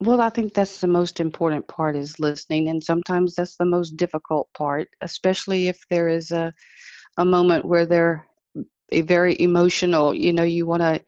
Well, 0.00 0.20
I 0.20 0.28
think 0.28 0.54
that's 0.54 0.80
the 0.80 0.88
most 0.88 1.20
important 1.20 1.66
part 1.68 1.96
is 1.96 2.18
listening, 2.18 2.68
and 2.68 2.82
sometimes 2.82 3.34
that's 3.34 3.56
the 3.56 3.64
most 3.64 3.96
difficult 3.96 4.48
part, 4.52 4.88
especially 5.00 5.68
if 5.68 5.78
there 5.88 6.08
is 6.08 6.30
a 6.30 6.52
a 7.16 7.24
moment 7.24 7.64
where 7.64 7.86
they're 7.86 8.26
a 8.92 9.02
very 9.02 9.40
emotional. 9.40 10.14
You 10.14 10.32
know, 10.32 10.42
you 10.42 10.66
want 10.66 10.82
to 10.82 11.00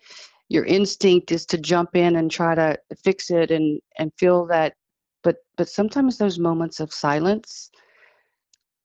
your 0.49 0.65
instinct 0.65 1.33
is 1.33 1.45
to 1.47 1.59
jump 1.59 1.97
in 1.97 2.17
and 2.17 2.31
try 2.31 2.55
to 2.55 2.79
fix 3.05 3.31
it 3.31 3.51
and 3.51 3.81
and 3.99 4.13
feel 4.19 4.47
that, 4.47 4.75
but 5.23 5.37
but 5.57 5.69
sometimes 5.69 6.19
those 6.19 6.39
moments 6.39 6.81
of 6.81 6.93
silence 6.93 7.71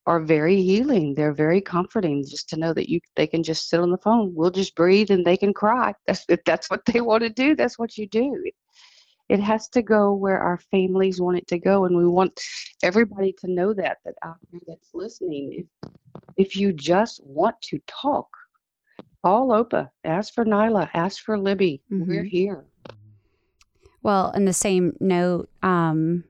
are 0.07 0.19
very 0.19 0.61
healing. 0.61 1.13
They're 1.13 1.33
very 1.33 1.61
comforting 1.61 2.23
just 2.27 2.49
to 2.49 2.57
know 2.57 2.73
that 2.73 2.89
you 2.89 2.99
they 3.15 3.27
can 3.27 3.43
just 3.43 3.69
sit 3.69 3.79
on 3.79 3.91
the 3.91 3.97
phone. 3.97 4.33
We'll 4.35 4.51
just 4.51 4.75
breathe 4.75 5.11
and 5.11 5.25
they 5.25 5.37
can 5.37 5.53
cry. 5.53 5.93
That's 6.07 6.25
if 6.29 6.43
that's 6.45 6.69
what 6.69 6.85
they 6.85 7.01
want 7.01 7.23
to 7.23 7.29
do. 7.29 7.55
That's 7.55 7.77
what 7.77 7.97
you 7.97 8.07
do 8.07 8.43
it 9.31 9.39
has 9.39 9.69
to 9.69 9.81
go 9.81 10.13
where 10.13 10.39
our 10.39 10.57
families 10.57 11.21
want 11.21 11.37
it 11.37 11.47
to 11.47 11.57
go 11.57 11.85
and 11.85 11.95
we 11.95 12.05
want 12.05 12.37
everybody 12.83 13.31
to 13.31 13.49
know 13.49 13.73
that 13.73 13.99
that 14.03 14.15
out 14.23 14.35
there 14.51 14.59
that's 14.67 14.89
listening 14.93 15.65
if, 15.83 15.91
if 16.35 16.55
you 16.57 16.73
just 16.73 17.21
want 17.23 17.55
to 17.61 17.79
talk 17.87 18.27
call 19.23 19.47
LOPA 19.47 19.89
ask 20.03 20.33
for 20.33 20.43
nyla 20.43 20.89
ask 20.93 21.23
for 21.23 21.37
libbie 21.37 21.79
mm-hmm. 21.89 22.09
we're 22.09 22.23
here 22.23 22.65
well 24.03 24.31
in 24.31 24.43
the 24.43 24.53
same 24.53 24.93
note 24.99 25.49
um, 25.63 26.25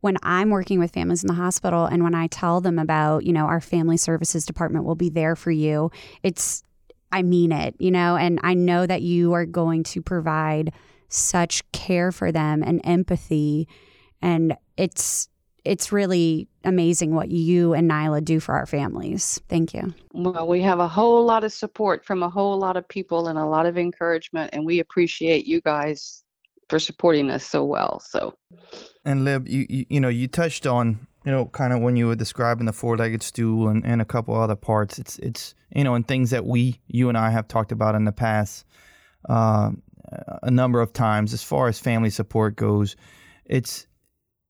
when 0.00 0.16
I'm 0.22 0.50
working 0.50 0.78
with 0.78 0.92
families 0.92 1.22
in 1.22 1.26
the 1.26 1.34
hospital 1.34 1.84
and 1.84 2.02
when 2.04 2.14
I 2.14 2.28
tell 2.28 2.60
them 2.60 2.78
about, 2.78 3.24
you 3.24 3.32
know, 3.32 3.46
our 3.46 3.60
family 3.60 3.96
services 3.96 4.46
department 4.46 4.84
will 4.84 4.94
be 4.94 5.08
there 5.08 5.34
for 5.34 5.50
you, 5.50 5.90
it's, 6.22 6.62
I 7.10 7.22
mean 7.22 7.50
it, 7.50 7.74
you 7.80 7.90
know, 7.90 8.14
and 8.14 8.38
I 8.44 8.54
know 8.54 8.86
that 8.86 9.02
you 9.02 9.32
are 9.32 9.46
going 9.46 9.82
to 9.84 10.02
provide 10.02 10.72
such 11.08 11.70
care 11.72 12.12
for 12.12 12.32
them 12.32 12.62
and 12.62 12.80
empathy 12.84 13.68
and 14.22 14.56
it's 14.76 15.28
it's 15.64 15.90
really 15.90 16.46
amazing 16.64 17.14
what 17.14 17.28
you 17.28 17.74
and 17.74 17.90
Nyla 17.90 18.24
do 18.24 18.38
for 18.38 18.54
our 18.54 18.66
families. 18.66 19.40
Thank 19.48 19.74
you. 19.74 19.92
Well, 20.12 20.46
we 20.46 20.62
have 20.62 20.78
a 20.78 20.86
whole 20.86 21.24
lot 21.24 21.42
of 21.42 21.52
support 21.52 22.04
from 22.04 22.22
a 22.22 22.30
whole 22.30 22.56
lot 22.56 22.76
of 22.76 22.86
people 22.86 23.26
and 23.26 23.36
a 23.36 23.44
lot 23.44 23.66
of 23.66 23.76
encouragement, 23.76 24.50
and 24.52 24.64
we 24.64 24.78
appreciate 24.78 25.44
you 25.44 25.60
guys 25.60 26.22
for 26.68 26.78
supporting 26.78 27.30
us 27.30 27.44
so 27.44 27.64
well. 27.64 28.00
So, 28.00 28.34
and 29.04 29.24
Lib, 29.24 29.48
you 29.48 29.66
you, 29.68 29.86
you 29.88 30.00
know 30.00 30.08
you 30.08 30.28
touched 30.28 30.66
on 30.66 31.06
you 31.24 31.32
know 31.32 31.46
kind 31.46 31.72
of 31.72 31.80
when 31.80 31.96
you 31.96 32.06
were 32.06 32.16
describing 32.16 32.66
the 32.66 32.72
four-legged 32.72 33.22
stool 33.22 33.68
and, 33.68 33.84
and 33.84 34.00
a 34.00 34.04
couple 34.04 34.36
other 34.36 34.56
parts. 34.56 34.98
It's 35.00 35.18
it's 35.18 35.54
you 35.74 35.82
know 35.82 35.94
and 35.94 36.06
things 36.06 36.30
that 36.30 36.46
we 36.46 36.80
you 36.86 37.08
and 37.08 37.18
I 37.18 37.30
have 37.30 37.48
talked 37.48 37.72
about 37.72 37.96
in 37.96 38.04
the 38.04 38.12
past. 38.12 38.64
Uh, 39.28 39.72
a 40.42 40.50
number 40.50 40.80
of 40.80 40.92
times 40.92 41.32
as 41.32 41.42
far 41.42 41.68
as 41.68 41.78
family 41.78 42.10
support 42.10 42.56
goes. 42.56 42.96
It's 43.44 43.86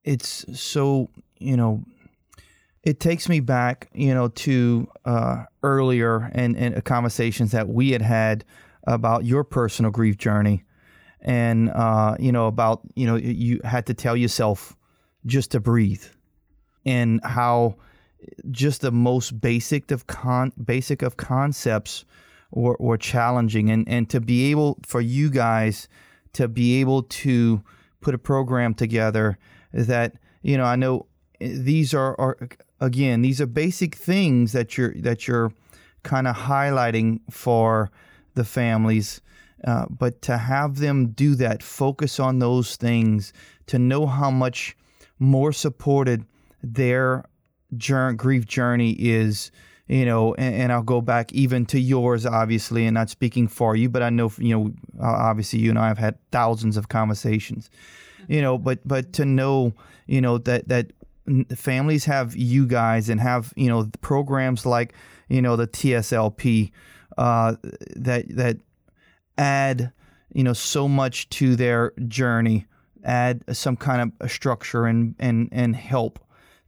it's 0.05 0.45
so 0.59 1.11
you 1.39 1.57
know 1.57 1.85
it 2.83 3.01
takes 3.01 3.29
me 3.29 3.41
back 3.41 3.91
you 3.93 4.15
know 4.15 4.29
to 4.29 4.89
uh, 5.05 5.45
earlier 5.63 6.31
and, 6.33 6.57
and 6.57 6.83
conversations 6.85 7.51
that 7.51 7.69
we 7.69 7.91
had 7.91 8.03
had 8.03 8.45
about 8.87 9.25
your 9.25 9.45
personal 9.45 9.91
grief 9.91 10.17
journey 10.17 10.63
and 11.21 11.71
uh, 11.71 12.17
you 12.19 12.33
know 12.33 12.47
about 12.47 12.81
you 12.95 13.07
know 13.07 13.17
you 13.17 13.61
had 13.65 13.87
to 13.87 13.95
tell 13.95 14.17
yourself 14.17 14.77
just 15.27 15.51
to 15.51 15.61
breathe 15.61 16.05
and 16.87 17.21
how 17.25 17.75
just 18.51 18.81
the 18.81 18.93
most 18.93 19.41
basic 19.41 19.91
of 19.91 20.07
con 20.07 20.53
basic 20.65 21.03
of 21.03 21.17
concepts 21.17 22.05
or, 22.50 22.76
or 22.76 22.97
challenging. 22.97 23.71
And, 23.71 23.88
and 23.88 24.09
to 24.11 24.21
be 24.21 24.50
able 24.50 24.79
for 24.87 25.00
you 25.00 25.31
guys 25.31 25.88
to 26.35 26.49
be 26.49 26.81
able 26.81 27.03
to 27.03 27.62
put 28.00 28.15
a 28.15 28.19
program 28.19 28.75
together 28.75 29.38
that 29.73 30.15
you 30.43 30.57
know 30.57 30.65
I 30.65 30.76
know 30.76 31.07
eh, 31.41 31.53
these 31.55 31.95
are, 31.95 32.15
are 32.21 32.37
again 32.79 33.23
these 33.23 33.41
are 33.41 33.47
basic 33.47 33.95
things 33.95 34.53
that 34.53 34.76
you're 34.76 34.95
that 35.00 35.26
you're 35.26 35.50
kind 36.03 36.29
of 36.29 36.37
highlighting 36.37 37.21
for 37.31 37.91
the 38.35 38.45
families 38.45 39.23
uh, 39.65 39.87
but 39.88 40.21
to 40.23 40.37
have 40.37 40.76
them 40.76 41.09
do 41.09 41.35
that 41.37 41.62
focus 41.62 42.21
on 42.21 42.38
those 42.38 42.76
things 42.76 43.33
to 43.67 43.79
know 43.79 44.07
how 44.07 44.31
much 44.31 44.76
more 45.19 45.53
supported 45.53 46.25
their 46.62 47.25
journey, 47.76 48.17
grief 48.17 48.45
journey 48.45 48.93
is 48.93 49.50
you 49.88 50.05
know, 50.05 50.35
and, 50.35 50.55
and, 50.55 50.73
I'll 50.73 50.83
go 50.83 51.00
back 51.00 51.33
even 51.33 51.64
to 51.66 51.78
yours, 51.78 52.26
obviously, 52.26 52.87
and 52.87 52.95
not 52.95 53.09
speaking 53.09 53.47
for 53.47 53.76
you, 53.76 53.88
but 53.88 54.02
I 54.02 54.11
know, 54.11 54.33
you 54.38 54.57
know, 54.57 54.73
obviously 55.00 55.61
you 55.61 55.71
and 55.71 55.78
I 55.78 55.88
have 55.88 55.99
had 55.99 56.19
thousands 56.33 56.76
of 56.76 56.88
conversations, 56.88 57.71
you 58.28 58.43
know, 58.43 58.59
but 58.59 58.81
but 58.85 59.12
to 59.14 59.25
know, 59.25 59.75
you 60.07 60.21
know, 60.21 60.38
that 60.38 60.69
that 60.69 60.93
families 61.55 62.05
have 62.05 62.37
you 62.37 62.66
guys 62.66 63.09
and 63.09 63.21
have 63.21 63.52
you 63.57 63.69
know 63.69 63.88
programs 64.00 64.64
like 64.64 64.95
you 65.28 65.43
know 65.43 65.57
the 65.57 65.66
TSLP 65.66 66.71
uh, 67.19 67.57
that 67.97 68.25
that 68.37 68.59
add 69.38 69.93
you 70.33 70.45
know 70.45 70.52
so 70.52 70.88
much 70.88 71.28
to 71.31 71.57
their 71.57 71.93
journey, 72.09 72.66
add 73.05 73.43
some 73.57 73.76
kind 73.76 74.12
of 74.21 74.31
structure 74.31 74.87
and 74.87 75.14
and 75.19 75.49
and 75.52 75.76
help 75.76 76.19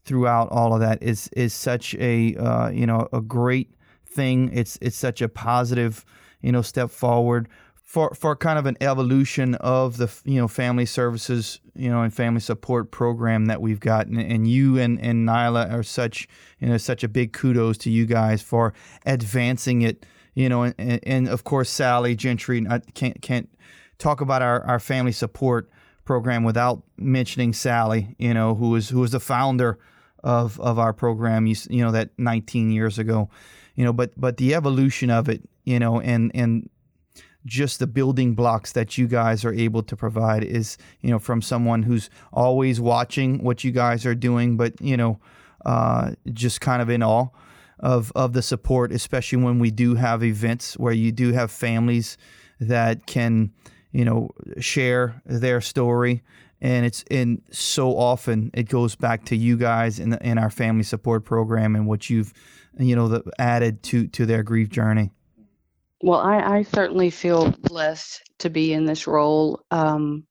throughout 0.09 0.49
all 0.51 0.73
of 0.75 0.81
that 0.81 1.03
is 1.03 1.29
is 1.37 1.53
such 1.53 1.95
a 1.97 2.35
uh, 2.37 2.71
you 2.71 2.87
know 2.87 3.09
a 3.13 3.21
great 3.21 3.75
thing. 4.07 4.51
It's 4.53 4.79
it's 4.81 4.97
such 4.97 5.21
a 5.21 5.29
positive, 5.29 6.05
you 6.41 6.51
know, 6.51 6.63
step 6.63 6.91
forward 6.91 7.49
for 7.89 8.15
for 8.15 8.35
kind 8.35 8.59
of 8.59 8.67
an 8.67 8.77
evolution 8.81 9.55
of 9.57 9.99
the 9.99 10.13
you 10.25 10.41
know 10.41 10.49
family 10.49 10.87
services 10.87 11.61
you 11.75 11.89
know 11.89 12.03
and 12.03 12.13
family 12.13 12.41
support 12.41 12.91
program 12.91 13.47
that 13.47 13.61
we've 13.63 13.81
got 13.81 14.07
and, 14.07 14.21
and 14.21 14.49
you 14.49 14.79
and 14.79 15.01
and 15.01 15.27
Nyla 15.27 15.73
are 15.73 15.83
such 15.83 16.29
you 16.59 16.69
know 16.69 16.77
such 16.77 17.03
a 17.03 17.09
big 17.09 17.33
kudos 17.33 17.79
to 17.79 17.91
you 17.91 18.05
guys 18.05 18.43
for 18.43 18.75
advancing 19.07 19.81
it 19.83 20.05
you 20.35 20.51
know 20.51 20.65
and, 20.65 21.01
and 21.03 21.29
of 21.29 21.45
course 21.45 21.71
Sally 21.71 22.15
Gentry 22.15 22.67
I 22.69 22.81
can't 22.93 23.23
can't 23.23 23.49
talk 23.99 24.21
about 24.21 24.43
our, 24.43 24.63
our 24.65 24.79
family 24.79 25.13
support 25.13 25.71
program 26.05 26.45
without 26.45 26.83
mentioning 26.99 27.55
Sally 27.55 28.15
you 28.19 28.35
know 28.35 28.55
who 28.55 28.69
was 28.69 28.91
who 28.91 29.01
was 29.01 29.13
the 29.13 29.21
founder 29.21 29.79
of 30.25 30.59
of 30.61 30.79
our 30.79 30.93
program 30.93 31.47
you, 31.47 31.55
you 31.71 31.85
know 31.85 31.93
that 31.93 32.11
19 32.19 32.71
years 32.71 32.99
ago 32.99 33.29
you 33.75 33.85
know 33.85 33.93
but 33.93 34.13
but 34.21 34.37
the 34.37 34.55
evolution 34.55 35.11
of 35.11 35.29
it 35.29 35.43
you 35.65 35.79
know 35.79 36.01
and 36.01 36.31
and 36.35 36.69
just 37.47 37.79
the 37.79 37.87
building 37.87 38.35
blocks 38.35 38.73
that 38.73 38.99
you 38.99 39.07
guys 39.07 39.45
are 39.45 39.55
able 39.55 39.83
to 39.83 39.97
provide 39.97 40.45
is 40.45 40.77
you 41.01 41.11
know 41.11 41.19
from 41.19 41.41
someone 41.41 41.83
who's 41.83 42.11
always 42.33 42.81
watching 42.81 43.43
what 43.43 43.65
you 43.65 43.71
guys 43.71 44.05
are 44.05 44.15
doing 44.15 44.57
but 44.57 44.79
you 44.81 44.97
know 44.97 45.19
uh, 45.65 46.13
just 46.33 46.61
kind 46.61 46.81
of 46.81 46.89
in 46.89 47.03
awe 47.03 47.29
of 47.81 48.13
of 48.15 48.33
the 48.33 48.43
support 48.43 48.93
especially 48.93 49.43
when 49.43 49.59
we 49.59 49.71
do 49.71 49.95
have 49.95 50.23
events 50.23 50.77
where 50.79 50.93
you 50.93 51.13
do 51.13 51.33
have 51.33 51.51
families 51.51 52.19
that 52.61 53.07
can 53.07 53.51
you 53.93 54.05
know 54.05 54.31
share 54.59 55.21
their 55.25 55.61
story 55.61 56.23
and 56.61 56.85
it's 56.85 57.05
in 57.11 57.41
so 57.51 57.97
often 57.97 58.51
it 58.55 58.69
goes 58.69 58.97
back 58.97 59.25
to 59.25 59.37
you 59.37 59.57
guys 59.57 59.99
in 59.99 60.11
the, 60.11 60.27
in 60.27 60.39
our 60.39 60.51
family 60.51 60.83
support 60.83 61.25
program 61.25 61.77
and 61.77 61.87
what 61.87 62.11
you've 62.11 62.33
you 62.79 62.95
know 62.97 63.09
the, 63.09 63.23
added 63.39 63.83
to 63.83 64.07
to 64.09 64.27
their 64.27 64.43
grief 64.43 64.69
journey 64.69 65.11
well, 66.03 66.21
I, 66.21 66.59
I 66.59 66.63
certainly 66.63 67.11
feel 67.11 67.51
blessed 67.63 68.23
to 68.39 68.51
be 68.51 68.73
in 68.73 68.85
this 68.85 69.07
role. 69.07 69.61
Um, 69.71 70.25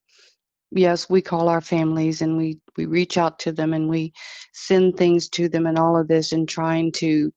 yes, 0.71 1.09
we 1.09 1.21
call 1.21 1.49
our 1.49 1.61
families 1.61 2.21
and 2.21 2.37
we, 2.37 2.59
we 2.77 2.85
reach 2.85 3.17
out 3.17 3.39
to 3.39 3.51
them 3.51 3.73
and 3.73 3.89
we 3.89 4.13
send 4.53 4.95
things 4.95 5.27
to 5.29 5.49
them 5.49 5.65
and 5.65 5.77
all 5.77 5.97
of 5.97 6.07
this 6.07 6.31
and 6.31 6.47
trying 6.47 6.93
to 6.93 7.33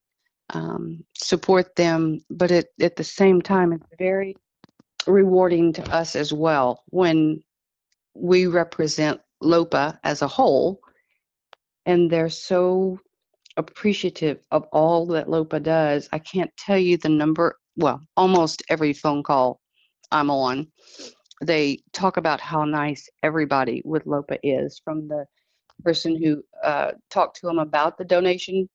um, 0.50 1.04
support 1.16 1.74
them. 1.74 2.20
But 2.30 2.52
at, 2.52 2.66
at 2.80 2.96
the 2.96 3.04
same 3.04 3.42
time, 3.42 3.72
it's 3.72 3.86
very 3.98 4.36
rewarding 5.06 5.72
to 5.72 5.82
us 5.90 6.14
as 6.14 6.32
well 6.32 6.84
when 6.90 7.42
we 8.14 8.46
represent 8.46 9.20
LOPA 9.40 9.98
as 10.04 10.22
a 10.22 10.28
whole 10.28 10.80
and 11.86 12.10
they're 12.10 12.28
so 12.28 12.98
appreciative 13.56 14.38
of 14.50 14.64
all 14.72 15.06
that 15.06 15.28
LOPA 15.28 15.60
does. 15.60 16.08
I 16.12 16.18
can't 16.18 16.50
tell 16.56 16.78
you 16.78 16.96
the 16.96 17.08
number 17.08 17.56
well, 17.76 18.00
almost 18.16 18.62
every 18.68 18.92
phone 18.92 19.22
call 19.22 19.60
I'm 20.12 20.30
on, 20.30 20.66
they 21.42 21.82
talk 21.92 22.16
about 22.16 22.40
how 22.40 22.64
nice 22.64 23.08
everybody 23.22 23.80
with 23.84 24.06
LOPA 24.06 24.38
is 24.42 24.80
from 24.84 25.08
the 25.08 25.24
person 25.82 26.14
who 26.22 26.42
uh, 26.62 26.92
talked 27.10 27.40
to 27.40 27.46
them 27.46 27.58
about 27.58 27.96
the 27.96 28.04
donation 28.04 28.68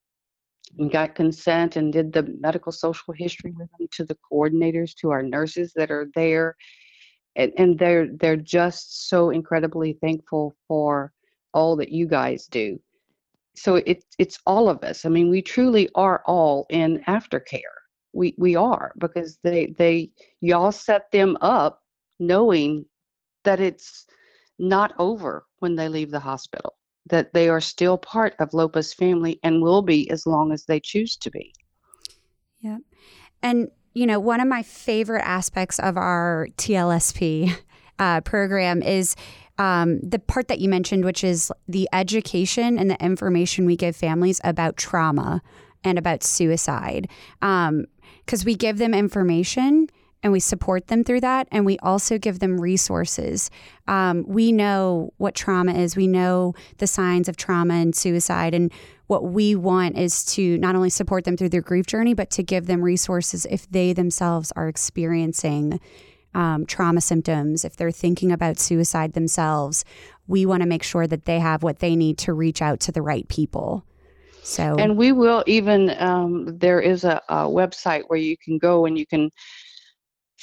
and 0.79 0.91
got 0.91 1.13
consent 1.13 1.75
and 1.75 1.93
did 1.93 2.11
the 2.11 2.23
medical 2.39 2.71
social 2.71 3.13
history 3.13 3.53
with 3.55 3.69
them 3.77 3.87
to 3.91 4.03
the 4.03 4.17
coordinators 4.31 4.95
to 4.95 5.11
our 5.11 5.21
nurses 5.21 5.71
that 5.75 5.91
are 5.91 6.07
there 6.15 6.55
and, 7.35 7.51
and 7.57 7.77
they're 7.77 8.07
they're 8.07 8.37
just 8.37 9.09
so 9.09 9.29
incredibly 9.29 9.93
thankful 9.93 10.55
for 10.67 11.11
all 11.53 11.75
that 11.77 11.91
you 11.91 12.07
guys 12.07 12.47
do. 12.47 12.79
So 13.55 13.75
it, 13.75 14.03
it's 14.19 14.39
all 14.45 14.69
of 14.69 14.83
us. 14.83 15.05
I 15.05 15.09
mean 15.09 15.29
we 15.29 15.41
truly 15.41 15.89
are 15.95 16.23
all 16.25 16.65
in 16.69 17.03
aftercare. 17.07 17.61
We 18.13 18.35
we 18.37 18.55
are 18.55 18.93
because 18.97 19.37
they 19.43 19.67
they 19.77 20.11
y'all 20.41 20.71
set 20.71 21.11
them 21.11 21.37
up 21.41 21.81
knowing 22.19 22.85
that 23.43 23.59
it's 23.59 24.05
not 24.57 24.93
over 24.97 25.45
when 25.59 25.75
they 25.75 25.89
leave 25.89 26.11
the 26.11 26.19
hospital 26.19 26.73
that 27.07 27.33
they 27.33 27.49
are 27.49 27.61
still 27.61 27.99
part 27.99 28.33
of 28.39 28.49
lopa's 28.51 28.91
family 28.91 29.39
and 29.43 29.61
will 29.61 29.83
be 29.83 30.09
as 30.09 30.25
long 30.25 30.51
as 30.51 30.65
they 30.65 30.79
choose 30.79 31.15
to 31.17 31.29
be. 31.29 31.53
Yeah 32.61 32.77
and 33.45 33.69
you 33.95 34.05
know 34.05 34.19
one 34.19 34.39
of 34.39 34.47
my 34.47 34.61
favorite 34.61 35.23
aspects 35.25 35.79
of 35.79 35.97
our 35.97 36.47
tlsp 36.57 37.51
uh, 37.99 38.21
program 38.21 38.83
is 38.83 39.15
um, 39.57 39.99
the 40.01 40.19
part 40.19 40.49
that 40.49 40.59
you 40.59 40.67
mentioned, 40.67 41.05
which 41.05 41.23
is 41.23 41.51
the 41.67 41.87
education 41.93 42.77
and 42.77 42.89
the 42.89 43.01
information 43.01 43.65
we 43.65 43.75
give 43.75 43.95
families 43.95 44.41
about 44.43 44.77
trauma 44.77 45.41
and 45.83 45.97
about 45.97 46.23
suicide. 46.23 47.07
Um, 47.41 47.85
because 48.25 48.43
we 48.43 48.55
give 48.55 48.79
them 48.79 48.93
information 48.93 49.87
and 50.23 50.31
we 50.31 50.39
support 50.39 50.87
them 50.87 51.03
through 51.03 51.21
that. 51.21 51.47
And 51.51 51.65
we 51.65 51.77
also 51.79 52.17
give 52.17 52.39
them 52.39 52.59
resources. 52.59 53.51
Um, 53.87 54.25
we 54.27 54.51
know 54.51 55.13
what 55.17 55.35
trauma 55.35 55.73
is, 55.73 55.95
we 55.95 56.07
know 56.07 56.53
the 56.77 56.87
signs 56.87 57.29
of 57.29 57.37
trauma 57.37 57.75
and 57.75 57.95
suicide. 57.95 58.53
And 58.53 58.71
what 59.07 59.25
we 59.25 59.55
want 59.55 59.97
is 59.97 60.25
to 60.33 60.57
not 60.57 60.75
only 60.75 60.89
support 60.89 61.25
them 61.25 61.37
through 61.37 61.49
their 61.49 61.61
grief 61.61 61.85
journey, 61.85 62.13
but 62.13 62.31
to 62.31 62.43
give 62.43 62.65
them 62.65 62.81
resources 62.81 63.45
if 63.49 63.69
they 63.69 63.93
themselves 63.93 64.51
are 64.55 64.67
experiencing. 64.67 65.79
Um, 66.33 66.65
trauma 66.65 66.99
symptoms, 66.99 67.63
if 67.63 67.77
they're 67.77 67.91
thinking 67.91 68.29
about 68.29 68.59
suicide 68.59 69.13
themselves, 69.13 69.85
we 70.27 70.45
want 70.45 70.63
to 70.63 70.67
make 70.67 70.83
sure 70.83 71.07
that 71.07 71.23
they 71.23 71.39
have 71.39 71.63
what 71.63 71.79
they 71.79 71.95
need 71.95 72.17
to 72.19 72.33
reach 72.33 72.61
out 72.61 72.81
to 72.81 72.91
the 72.91 73.01
right 73.01 73.25
people. 73.29 73.85
So, 74.43 74.75
and 74.77 74.95
we 74.95 75.11
will 75.11 75.43
even 75.47 75.95
um, 75.97 76.57
there 76.59 76.79
is 76.79 77.03
a, 77.03 77.19
a, 77.29 77.47
website 77.47 78.03
where 78.07 78.19
you 78.19 78.37
can 78.37 78.59
go 78.59 78.85
and 78.85 78.97
you 78.97 79.05
can 79.05 79.31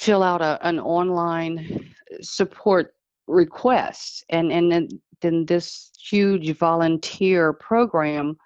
fill 0.03 0.21
out 0.21 0.41
a, 0.41 0.59
an 0.67 0.79
online 0.79 1.93
support 2.21 2.93
request, 3.27 4.25
and 4.29 4.51
and 4.51 4.69
then, 4.69 4.89
then 5.21 5.45
this 5.45 5.91
huge 5.97 6.57
volunteer 6.57 7.53
program 7.53 8.37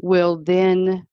will 0.00 0.42
then, 0.42 1.06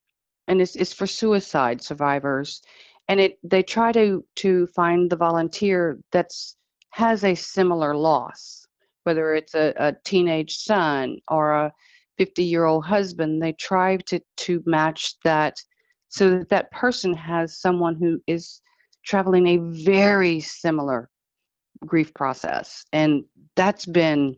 and 0.47 0.59
it's 0.61 0.75
it's 0.75 0.91
for 0.93 1.05
suicide 1.05 1.83
survivors, 1.83 2.63
and 3.07 3.19
it 3.19 3.37
they 3.43 3.61
try 3.61 3.91
to 3.91 4.25
to 4.37 4.65
find 4.67 5.09
the 5.09 5.15
volunteer 5.15 5.99
that's 6.11 6.57
has 6.89 7.23
a 7.23 7.35
similar 7.35 7.95
loss, 7.95 8.65
whether 9.03 9.35
it's 9.35 9.53
a, 9.53 9.73
a 9.77 9.93
teenage 10.03 10.57
son 10.57 11.17
or 11.27 11.51
a 11.51 11.73
50 12.17 12.43
year 12.43 12.65
old 12.65 12.85
husband. 12.85 13.39
They 13.39 13.53
try 13.53 13.97
to 13.97 14.19
to 14.37 14.63
match 14.65 15.15
that 15.23 15.57
so 16.09 16.31
that 16.31 16.49
that 16.49 16.71
person 16.71 17.13
has 17.13 17.59
someone 17.59 17.95
who 17.95 18.19
is 18.25 18.61
traveling 19.05 19.47
a 19.47 19.57
very 19.57 20.39
similar 20.39 21.09
grief 21.85 22.13
process 22.13 22.83
and 22.93 23.23
that's 23.55 23.85
been 23.85 24.35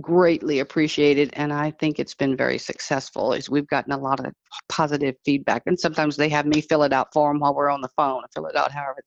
greatly 0.00 0.58
appreciated 0.58 1.30
and 1.34 1.52
i 1.52 1.70
think 1.70 1.98
it's 1.98 2.14
been 2.14 2.36
very 2.36 2.58
successful 2.58 3.32
is 3.32 3.48
we've 3.48 3.66
gotten 3.68 3.92
a 3.92 3.98
lot 3.98 4.24
of 4.24 4.32
positive 4.68 5.14
feedback 5.24 5.62
and 5.66 5.78
sometimes 5.78 6.16
they 6.16 6.28
have 6.28 6.46
me 6.46 6.60
fill 6.60 6.82
it 6.82 6.92
out 6.92 7.08
for 7.12 7.30
them 7.30 7.40
while 7.40 7.54
we're 7.54 7.70
on 7.70 7.80
the 7.80 7.88
phone 7.96 8.22
fill 8.34 8.46
it 8.46 8.56
out 8.56 8.70
however 8.70 9.02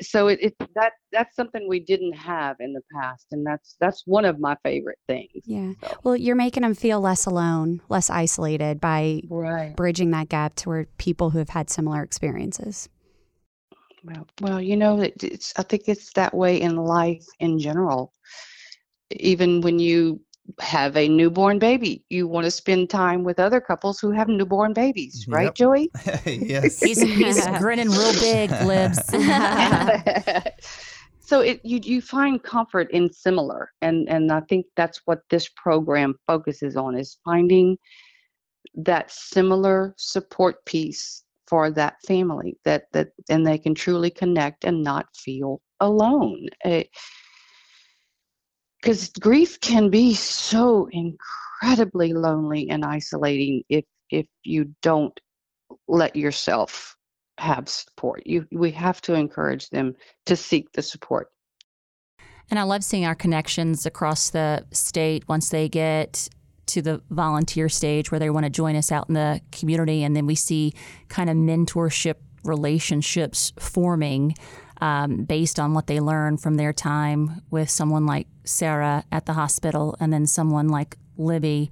so 0.00 0.28
it, 0.28 0.38
it 0.40 0.54
that 0.74 0.92
that's 1.12 1.34
something 1.34 1.68
we 1.68 1.80
didn't 1.80 2.12
have 2.12 2.56
in 2.60 2.72
the 2.72 2.82
past 2.94 3.26
and 3.32 3.44
that's 3.46 3.76
that's 3.80 4.02
one 4.06 4.24
of 4.24 4.38
my 4.38 4.56
favorite 4.62 4.98
things 5.08 5.28
yeah 5.44 5.72
so. 5.82 5.98
well 6.04 6.16
you're 6.16 6.36
making 6.36 6.62
them 6.62 6.74
feel 6.74 7.00
less 7.00 7.26
alone 7.26 7.80
less 7.88 8.10
isolated 8.10 8.80
by 8.80 9.20
right. 9.28 9.74
bridging 9.76 10.10
that 10.10 10.28
gap 10.28 10.54
to 10.54 10.68
where 10.68 10.86
people 10.98 11.30
who 11.30 11.38
have 11.38 11.50
had 11.50 11.68
similar 11.68 12.02
experiences 12.02 12.88
well 14.04 14.26
well 14.40 14.60
you 14.60 14.76
know 14.76 15.00
it, 15.00 15.22
it's 15.22 15.52
i 15.56 15.62
think 15.62 15.84
it's 15.86 16.12
that 16.12 16.34
way 16.34 16.60
in 16.60 16.76
life 16.76 17.24
in 17.40 17.58
general 17.58 18.12
even 19.10 19.60
when 19.60 19.78
you 19.78 20.20
have 20.60 20.96
a 20.96 21.08
newborn 21.08 21.58
baby. 21.58 22.04
You 22.08 22.26
want 22.26 22.44
to 22.44 22.50
spend 22.50 22.90
time 22.90 23.24
with 23.24 23.38
other 23.38 23.60
couples 23.60 24.00
who 24.00 24.10
have 24.10 24.28
newborn 24.28 24.72
babies, 24.72 25.22
mm-hmm. 25.22 25.34
right, 25.34 25.44
yep. 25.44 25.54
Joey? 25.54 25.90
yes. 26.26 26.80
He's, 26.80 27.00
he's 27.00 27.46
grinning 27.58 27.90
real 27.90 28.12
big, 28.14 28.50
libs. 28.62 28.98
so 31.20 31.40
it 31.40 31.60
you 31.64 31.80
you 31.82 32.00
find 32.00 32.42
comfort 32.42 32.90
in 32.90 33.12
similar, 33.12 33.70
and 33.82 34.08
and 34.08 34.32
I 34.32 34.40
think 34.40 34.66
that's 34.76 35.02
what 35.04 35.20
this 35.30 35.48
program 35.56 36.14
focuses 36.26 36.76
on 36.76 36.96
is 36.96 37.18
finding 37.24 37.76
that 38.74 39.10
similar 39.10 39.94
support 39.96 40.64
piece 40.64 41.24
for 41.46 41.70
that 41.70 41.96
family 42.06 42.58
that 42.64 42.84
that 42.92 43.08
and 43.28 43.46
they 43.46 43.58
can 43.58 43.74
truly 43.74 44.10
connect 44.10 44.64
and 44.64 44.82
not 44.82 45.06
feel 45.16 45.60
alone. 45.80 46.48
It, 46.64 46.90
because 48.80 49.10
grief 49.20 49.60
can 49.60 49.90
be 49.90 50.14
so 50.14 50.88
incredibly 50.92 52.12
lonely 52.12 52.68
and 52.70 52.84
isolating 52.84 53.62
if 53.68 53.84
if 54.10 54.26
you 54.42 54.74
don't 54.82 55.18
let 55.86 56.16
yourself 56.16 56.96
have 57.38 57.68
support. 57.68 58.22
You 58.26 58.46
we 58.52 58.70
have 58.72 59.00
to 59.02 59.14
encourage 59.14 59.70
them 59.70 59.94
to 60.26 60.36
seek 60.36 60.72
the 60.72 60.82
support. 60.82 61.28
And 62.50 62.58
i 62.58 62.62
love 62.62 62.82
seeing 62.82 63.04
our 63.04 63.14
connections 63.14 63.84
across 63.84 64.30
the 64.30 64.64
state 64.72 65.28
once 65.28 65.50
they 65.50 65.68
get 65.68 66.28
to 66.66 66.82
the 66.82 67.02
volunteer 67.10 67.68
stage 67.68 68.10
where 68.10 68.18
they 68.18 68.30
want 68.30 68.44
to 68.44 68.50
join 68.50 68.76
us 68.76 68.92
out 68.92 69.08
in 69.08 69.14
the 69.14 69.40
community, 69.52 70.04
and 70.04 70.14
then 70.14 70.26
we 70.26 70.34
see 70.34 70.72
kind 71.08 71.30
of 71.30 71.36
mentorship 71.36 72.16
relationships 72.44 73.52
forming 73.58 74.34
um, 74.80 75.24
based 75.24 75.58
on 75.58 75.74
what 75.74 75.86
they 75.86 76.00
learn 76.00 76.36
from 76.36 76.56
their 76.56 76.72
time 76.72 77.42
with 77.50 77.70
someone 77.70 78.06
like 78.06 78.26
Sarah 78.44 79.04
at 79.12 79.26
the 79.26 79.34
hospital, 79.34 79.96
and 80.00 80.12
then 80.12 80.26
someone 80.26 80.68
like 80.68 80.96
Libbie. 81.18 81.70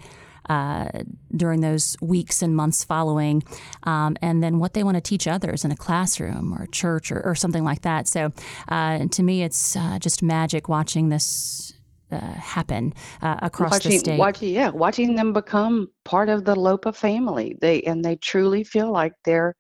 Uh, 0.49 0.89
during 1.35 1.61
those 1.61 1.97
weeks 2.01 2.41
and 2.41 2.55
months 2.55 2.85
following, 2.85 3.43
um, 3.83 4.17
and 4.23 4.45
then 4.45 4.61
what 4.61 4.75
they 4.75 4.85
want 4.85 4.97
to 4.97 5.01
teach 5.01 5.27
others 5.27 5.65
in 5.65 5.73
a 5.73 5.77
classroom 5.77 6.55
or 6.55 6.63
a 6.63 6.69
church 6.69 7.11
or, 7.11 7.21
or 7.27 7.35
something 7.35 7.65
like 7.65 7.83
that. 7.83 8.07
So, 8.07 8.31
uh, 8.69 9.07
to 9.11 9.23
me, 9.25 9.43
it's 9.43 9.75
uh, 9.75 9.99
just 9.99 10.23
magic 10.23 10.69
watching 10.69 11.09
this 11.09 11.73
uh, 12.13 12.21
happen 12.35 12.95
uh, 13.23 13.37
across 13.43 13.73
watching, 13.73 13.91
the 13.91 13.99
state. 13.99 14.19
Watching, 14.19 14.55
yeah, 14.55 14.69
watching 14.69 15.17
them 15.17 15.33
become 15.33 15.89
part 16.05 16.29
of 16.29 16.45
the 16.45 16.55
Lopa 16.55 16.93
family. 16.93 17.57
They 17.61 17.83
and 17.83 18.05
they 18.05 18.17
truly 18.17 18.65
feel 18.65 18.93
like 18.93 19.13
they're 19.25 19.57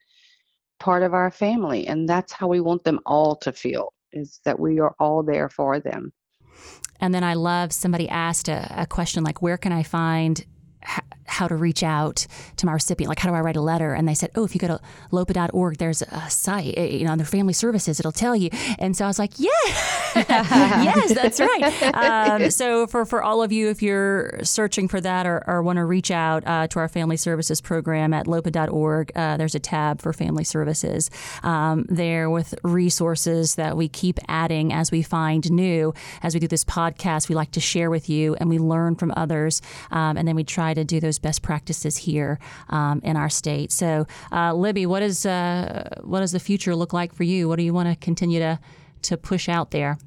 part 0.78 1.02
of 1.02 1.14
our 1.14 1.30
family, 1.30 1.86
and 1.86 2.08
that's 2.08 2.32
how 2.32 2.48
we 2.48 2.60
want 2.60 2.84
them 2.84 3.00
all 3.06 3.36
to 3.36 3.52
feel: 3.52 3.92
is 4.12 4.40
that 4.44 4.58
we 4.58 4.80
are 4.80 4.94
all 4.98 5.22
there 5.22 5.48
for 5.48 5.80
them. 5.80 6.12
And 7.00 7.14
then 7.14 7.24
I 7.24 7.34
love 7.34 7.72
somebody 7.72 8.08
asked 8.08 8.48
a, 8.48 8.66
a 8.82 8.86
question 8.86 9.24
like, 9.24 9.42
"Where 9.42 9.58
can 9.58 9.72
I 9.72 9.82
find 9.82 10.44
how 11.37 11.46
to 11.46 11.55
reach 11.55 11.83
out 11.83 12.27
to 12.57 12.66
my 12.66 12.72
recipient. 12.72 13.09
Like, 13.11 13.18
how 13.18 13.29
do 13.29 13.35
I 13.35 13.40
write 13.40 13.57
a 13.57 13.61
letter? 13.61 13.92
And 13.92 14.09
they 14.09 14.14
said, 14.14 14.31
oh, 14.35 14.44
if 14.44 14.55
you 14.55 14.59
go 14.59 14.68
to 14.68 14.81
lopa.org, 15.11 15.77
there's 15.77 16.01
a 16.01 16.31
site, 16.31 16.75
eh, 16.79 16.87
you 16.87 17.05
know, 17.05 17.12
under 17.12 17.25
family 17.25 17.53
services, 17.53 18.01
it'll 18.01 18.11
tell 18.11 18.35
you. 18.35 18.49
And 18.79 18.96
so 18.96 19.05
I 19.05 19.09
was 19.09 19.18
like, 19.18 19.38
yeah, 19.38 19.49
yes, 20.14 21.14
that's 21.14 21.38
right. 21.38 21.94
Um, 21.94 22.51
so 22.61 22.87
for, 22.87 23.05
for 23.05 23.22
all 23.22 23.42
of 23.42 23.53
you, 23.53 23.68
if 23.68 23.83
you're 23.83 24.38
searching 24.42 24.88
for 24.88 24.99
that 25.01 25.27
or, 25.27 25.44
or 25.46 25.62
want 25.62 25.77
to 25.77 25.85
reach 25.85 26.11
out 26.11 26.42
uh, 26.46 26.68
to 26.68 26.79
our 26.79 26.88
family 26.88 27.18
services 27.18 27.61
program 27.61 28.14
at 28.14 28.27
lopa.org, 28.27 29.12
uh, 29.14 29.37
there's 29.37 29.55
a 29.55 29.61
tab 29.61 30.01
for 30.01 30.14
family 30.14 30.44
services 30.44 31.11
um, 31.42 31.85
there 31.90 32.31
with 32.31 32.55
resources 32.62 33.57
that 33.57 33.77
we 33.77 33.88
keep 33.88 34.18
adding 34.27 34.72
as 34.72 34.90
we 34.90 35.03
find 35.03 35.51
new. 35.53 35.92
As 36.22 36.33
we 36.33 36.40
do 36.40 36.49
this 36.49 36.64
podcast, 36.64 37.29
we 37.29 37.35
like 37.35 37.51
to 37.53 37.61
share 37.61 37.90
with 37.90 38.09
you 38.09 38.35
and 38.37 38.49
we 38.49 38.59
learn 38.59 38.96
from 38.96 39.12
others. 39.16 39.61
Um, 39.90 40.16
and 40.16 40.27
then 40.27 40.35
we 40.35 40.44
try 40.44 40.72
to 40.72 40.83
do 40.83 40.99
those 40.99 41.18
best 41.26 41.42
practices 41.42 41.96
here 41.96 42.38
um, 42.70 43.00
in 43.02 43.16
our 43.16 43.28
state. 43.28 43.72
So, 43.72 44.06
uh, 44.30 44.52
Libbie, 44.52 44.86
what 44.86 45.02
is 45.02 45.26
uh, 45.26 45.98
what 46.04 46.20
does 46.20 46.30
the 46.30 46.38
future 46.38 46.76
look 46.76 46.92
like 46.92 47.12
for 47.12 47.24
you? 47.24 47.48
What 47.48 47.56
do 47.56 47.64
you 47.64 47.74
want 47.74 47.88
to 47.88 47.96
continue 47.96 48.38
to 48.38 48.60
to 49.02 49.16
push 49.16 49.48
out 49.48 49.72
there? 49.72 49.98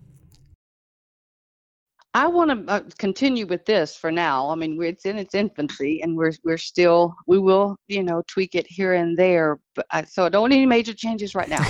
I 2.14 2.26
want 2.26 2.50
to 2.50 2.72
uh, 2.72 2.82
continue 2.98 3.46
with 3.46 3.66
this 3.66 3.96
for 3.98 4.12
now. 4.12 4.50
I 4.50 4.56
mean, 4.56 4.82
it's 4.82 5.06
in 5.06 5.18
its 5.18 5.36
infancy, 5.36 6.02
and 6.02 6.16
we're 6.16 6.32
we're 6.46 6.58
still 6.58 7.14
we 7.28 7.38
will 7.38 7.76
you 7.90 8.02
know 8.02 8.24
tweak 8.28 8.56
it 8.56 8.66
here 8.66 8.94
and 8.94 9.18
there. 9.18 9.60
But 9.76 9.88
I, 9.92 10.06
so 10.06 10.26
I 10.26 10.30
don't 10.30 10.50
need 10.50 10.56
any 10.56 10.66
major 10.66 10.94
changes 10.94 11.36
right 11.36 11.50
now. 11.50 11.62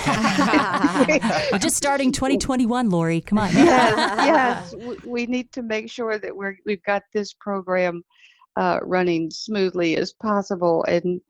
we're 1.51 1.57
just 1.57 1.75
starting 1.75 2.11
2021, 2.11 2.89
Lori. 2.91 3.19
Come 3.21 3.39
on. 3.39 3.51
yes, 3.51 4.73
yes. 4.73 4.75
We, 4.75 5.09
we 5.11 5.25
need 5.25 5.51
to 5.53 5.63
make 5.63 5.89
sure 5.89 6.19
that 6.19 6.35
we're 6.35 6.55
we've 6.65 6.83
got 6.83 7.01
this 7.13 7.33
program 7.33 8.03
uh, 8.59 8.79
running 8.83 9.31
smoothly 9.31 9.95
as 9.95 10.11
possible. 10.11 10.83
And 10.83 11.21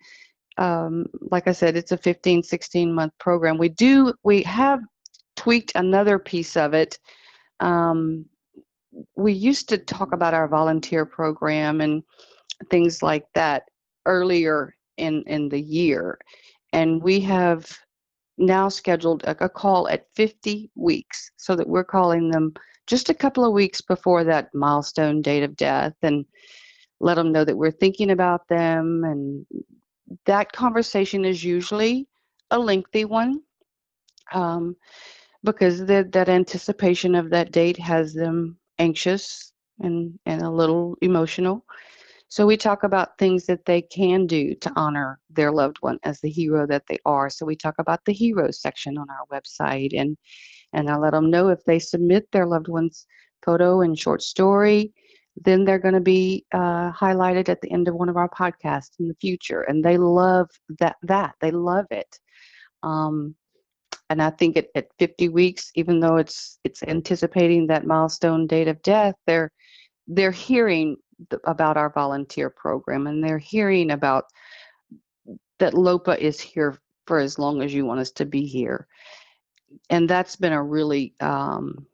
um, 0.58 1.06
like 1.30 1.48
I 1.48 1.52
said, 1.52 1.78
it's 1.78 1.92
a 1.92 1.98
15, 1.98 2.42
16 2.42 2.92
month 2.92 3.14
program. 3.20 3.60
We 3.60 3.70
do, 3.70 4.16
we 4.24 4.42
have 4.44 4.82
tweaked 5.36 5.72
another 5.76 6.18
piece 6.18 6.58
of 6.58 6.74
it. 6.74 6.98
Um, 7.60 8.26
we 9.16 9.32
used 9.32 9.70
to 9.70 9.78
talk 9.78 10.12
about 10.12 10.34
our 10.34 10.48
volunteer 10.48 11.06
program 11.06 11.82
and 11.82 12.02
things 12.72 13.04
like 13.04 13.28
that 13.36 13.64
earlier 14.08 14.76
in, 14.98 15.24
in 15.28 15.50
the 15.50 15.62
year. 15.62 16.18
And 16.74 17.02
we 17.02 17.20
have 17.22 17.72
now 18.40 18.70
scheduled 18.70 19.24
a, 19.26 19.46
a 19.46 19.50
call 19.50 19.88
at 19.90 20.08
50 20.16 20.72
weeks 20.74 21.30
so 21.38 21.56
that 21.56 21.70
we're 21.70 21.84
calling 21.84 22.32
them 22.32 22.56
just 22.88 23.10
a 23.10 23.14
couple 23.14 23.46
of 23.46 23.54
weeks 23.54 23.82
before 23.82 24.24
that 24.24 24.50
milestone 24.56 25.22
date 25.22 25.44
of 25.44 25.56
death. 25.56 25.94
And 26.02 26.26
let 27.00 27.16
them 27.16 27.32
know 27.32 27.46
that 27.46 27.58
we're 27.58 27.72
thinking 27.72 28.12
about 28.12 28.48
them. 28.48 29.04
And 29.04 29.46
that 30.26 30.52
conversation 30.52 31.26
is 31.26 31.44
usually 31.44 32.08
a 32.52 32.60
lengthy 32.60 33.06
one 33.06 33.42
um, 34.34 34.76
because 35.44 35.86
the, 35.86 36.08
that 36.12 36.30
anticipation 36.30 37.16
of 37.16 37.30
that 37.30 37.52
date 37.52 37.78
has 37.78 38.14
them 38.14 38.58
anxious 38.80 39.54
and, 39.80 40.18
and 40.26 40.42
a 40.42 40.50
little 40.50 40.96
emotional. 41.02 41.66
So 42.28 42.46
we 42.46 42.58
talk 42.58 42.84
about 42.84 43.18
things 43.18 43.48
that 43.48 43.66
they 43.66 43.82
can 43.82 44.28
do 44.28 44.54
to 44.56 44.72
honor 44.76 45.20
their 45.32 45.52
loved 45.52 45.78
one 45.82 45.98
as 46.04 46.22
the 46.22 46.30
hero 46.30 46.68
that 46.68 46.84
they 46.88 47.00
are. 47.06 47.28
So 47.30 47.46
we 47.46 47.56
talk 47.56 47.76
about 47.80 48.06
the 48.06 48.14
heroes 48.14 48.62
section 48.62 48.98
on 48.98 49.08
our 49.10 49.26
website 49.32 50.00
and 50.00 50.18
and 50.72 50.88
I 50.88 50.98
let 50.98 51.14
them 51.14 51.32
know 51.32 51.50
if 51.50 51.64
they 51.66 51.80
submit 51.80 52.32
their 52.32 52.46
loved 52.46 52.68
one's 52.68 53.08
photo 53.44 53.82
and 53.82 53.98
short 53.98 54.22
story 54.22 54.94
then 55.38 55.64
they're 55.64 55.80
going 55.80 55.94
to 55.94 56.02
be 56.02 56.46
uh, 56.54 56.92
highlighted 56.92 57.50
at 57.50 57.62
the 57.62 57.72
end 57.72 57.88
of 57.88 57.96
one 57.96 58.10
of 58.10 58.18
our 58.18 58.30
podcasts 58.30 59.00
in 59.00 59.08
the 59.08 59.16
future 59.16 59.62
and 59.62 59.84
they 59.84 59.98
love 59.98 60.50
that 60.80 60.98
that 61.04 61.36
they 61.42 61.52
love 61.52 61.86
it. 61.92 62.20
Um, 62.84 63.36
and 64.12 64.24
i 64.24 64.30
think 64.32 64.58
at, 64.58 64.68
at 64.74 64.88
50 64.98 65.30
weeks 65.30 65.72
even 65.76 66.00
though 66.00 66.16
it's 66.16 66.58
it's 66.64 66.82
anticipating 66.84 67.68
that 67.68 67.86
milestone 67.86 68.48
date 68.48 68.68
of 68.68 68.82
death 68.82 69.14
they're 69.28 69.52
they're 70.08 70.32
hearing 70.32 70.96
th- 71.30 71.42
about 71.46 71.78
our 71.78 71.92
volunteer 71.92 72.50
program 72.50 73.06
and 73.06 73.24
they're 73.24 73.38
hearing 73.38 73.92
about 73.92 74.24
that 75.60 75.74
lopa 75.74 76.18
is 76.20 76.40
here 76.40 76.80
for 77.10 77.18
as 77.18 77.40
long 77.40 77.64
as 77.64 77.74
you 77.74 77.86
want 77.86 78.00
us 78.00 78.12
to 78.12 78.24
be 78.24 78.46
here. 78.46 78.88
And 79.90 80.08
that's 80.08 80.36
been 80.36 80.54
a 80.54 80.64
really 80.64 81.16
um, 81.20 81.88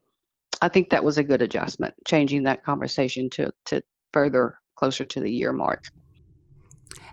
I 0.62 0.70
think 0.70 0.90
that 0.90 1.04
was 1.04 1.18
a 1.18 1.24
good 1.24 1.42
adjustment, 1.42 1.94
changing 2.06 2.44
that 2.44 2.64
conversation 2.64 3.30
to 3.32 3.52
to 3.66 3.82
further 4.14 4.60
closer 4.76 5.06
to 5.06 5.20
the 5.20 5.32
year 5.32 5.54
mark. 5.54 5.86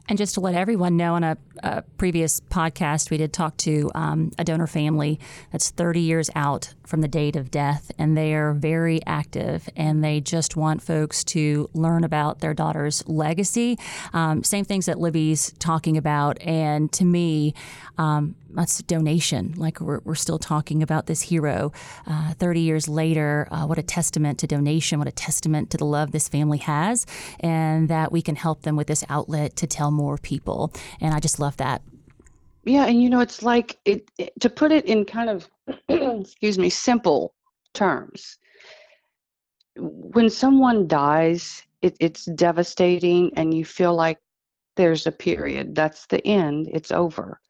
And 0.09 0.19
just 0.19 0.35
to 0.35 0.41
let 0.41 0.55
everyone 0.55 0.97
know, 0.97 1.15
on 1.15 1.23
a, 1.23 1.37
a 1.63 1.83
previous 1.97 2.41
podcast, 2.41 3.11
we 3.11 3.17
did 3.17 3.33
talk 3.33 3.57
to 3.59 3.91
um, 3.95 4.33
a 4.37 4.45
donor 4.45 4.67
family 4.67 5.21
that's 5.53 5.71
30 5.71 6.01
years 6.01 6.29
out 6.35 6.75
from 6.85 7.03
the 7.03 7.09
date 7.09 7.37
of 7.37 7.51
death, 7.51 7.93
and 7.99 8.17
they 8.17 8.35
are 8.35 8.53
very 8.53 9.01
active 9.07 9.69
and 9.77 10.03
they 10.03 10.21
just 10.21 10.57
want 10.57 10.83
folks 10.83 11.23
to 11.25 11.71
learn 11.73 12.03
about 12.03 12.41
their 12.41 12.53
daughter's 12.53 13.07
legacy. 13.09 13.79
Um, 14.13 14.43
same 14.43 14.65
things 14.65 14.87
that 14.87 14.97
Libbie's 14.97 15.53
talking 15.59 15.97
about. 15.97 16.41
And 16.43 16.91
to 16.93 17.05
me, 17.05 17.55
um, 17.97 18.35
that's 18.55 18.83
donation. 18.83 19.55
Like 19.57 19.81
we're, 19.81 20.01
we're 20.05 20.15
still 20.15 20.39
talking 20.39 20.83
about 20.83 21.07
this 21.07 21.23
hero 21.23 21.73
uh, 22.07 22.35
30 22.35 22.61
years 22.61 22.89
later. 22.89 23.49
Uh, 23.51 23.67
what 23.67 23.79
a 23.79 23.83
testament 23.83 24.39
to 24.41 24.47
donation, 24.47 24.99
what 24.99 25.09
a 25.09 25.13
testament 25.13 25.71
to 25.71 25.79
the 25.79 25.85
love 25.85 26.13
this 26.13 26.29
family 26.29 26.59
has, 26.59 27.07
and 27.41 27.89
that 27.89 28.13
we 28.13 28.23
can 28.23 28.37
help 28.37 28.63
them 28.63 28.77
with 28.77 28.87
this 28.87 29.05
outlet 29.09 29.57
to 29.57 29.67
tell 29.67 29.91
more 29.91 30.19
people. 30.19 30.73
And 31.01 31.15
I 31.15 31.21
just 31.21 31.41
love 31.41 31.57
that. 31.57 31.83
Yeah, 32.65 32.87
and 32.87 33.03
you 33.03 33.11
know, 33.11 33.21
it's 33.21 33.43
like 33.43 33.79
it, 33.85 34.09
it 34.19 34.33
to 34.41 34.49
put 34.49 34.71
it 34.71 34.85
in 34.87 35.05
kind 35.05 35.31
of, 35.31 35.49
excuse 35.89 36.59
me, 36.59 36.71
simple 36.71 37.35
terms. 37.75 38.39
When 39.77 40.31
someone 40.31 40.87
dies, 40.87 41.63
it, 41.81 41.97
it's 41.99 42.27
devastating, 42.27 43.33
and 43.37 43.53
you 43.55 43.65
feel 43.65 43.95
like 43.95 44.19
there's 44.77 45.07
a 45.07 45.13
period. 45.13 45.75
That's 45.75 46.07
the 46.07 46.25
end. 46.27 46.69
It's 46.73 46.93
over 46.93 47.41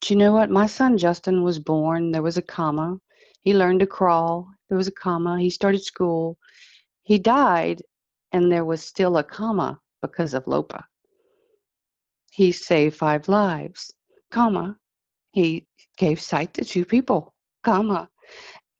but 0.00 0.08
you 0.08 0.16
know 0.16 0.32
what? 0.32 0.50
My 0.50 0.66
son 0.66 0.96
Justin 0.96 1.42
was 1.42 1.58
born. 1.58 2.10
There 2.10 2.22
was 2.22 2.38
a 2.38 2.42
comma. 2.42 2.98
He 3.42 3.52
learned 3.52 3.80
to 3.80 3.86
crawl. 3.86 4.48
There 4.68 4.78
was 4.78 4.88
a 4.88 4.92
comma. 4.92 5.38
He 5.38 5.50
started 5.50 5.82
school. 5.84 6.38
He 7.02 7.18
died, 7.18 7.82
and 8.32 8.50
there 8.50 8.64
was 8.64 8.82
still 8.82 9.18
a 9.18 9.24
comma 9.24 9.78
because 10.00 10.32
of 10.32 10.46
Lopa. 10.46 10.86
He 12.32 12.50
saved 12.50 12.96
five 12.96 13.28
lives, 13.28 13.92
comma. 14.30 14.78
He 15.32 15.66
gave 15.98 16.18
sight 16.20 16.54
to 16.54 16.64
two 16.64 16.86
people, 16.86 17.34
comma. 17.62 18.08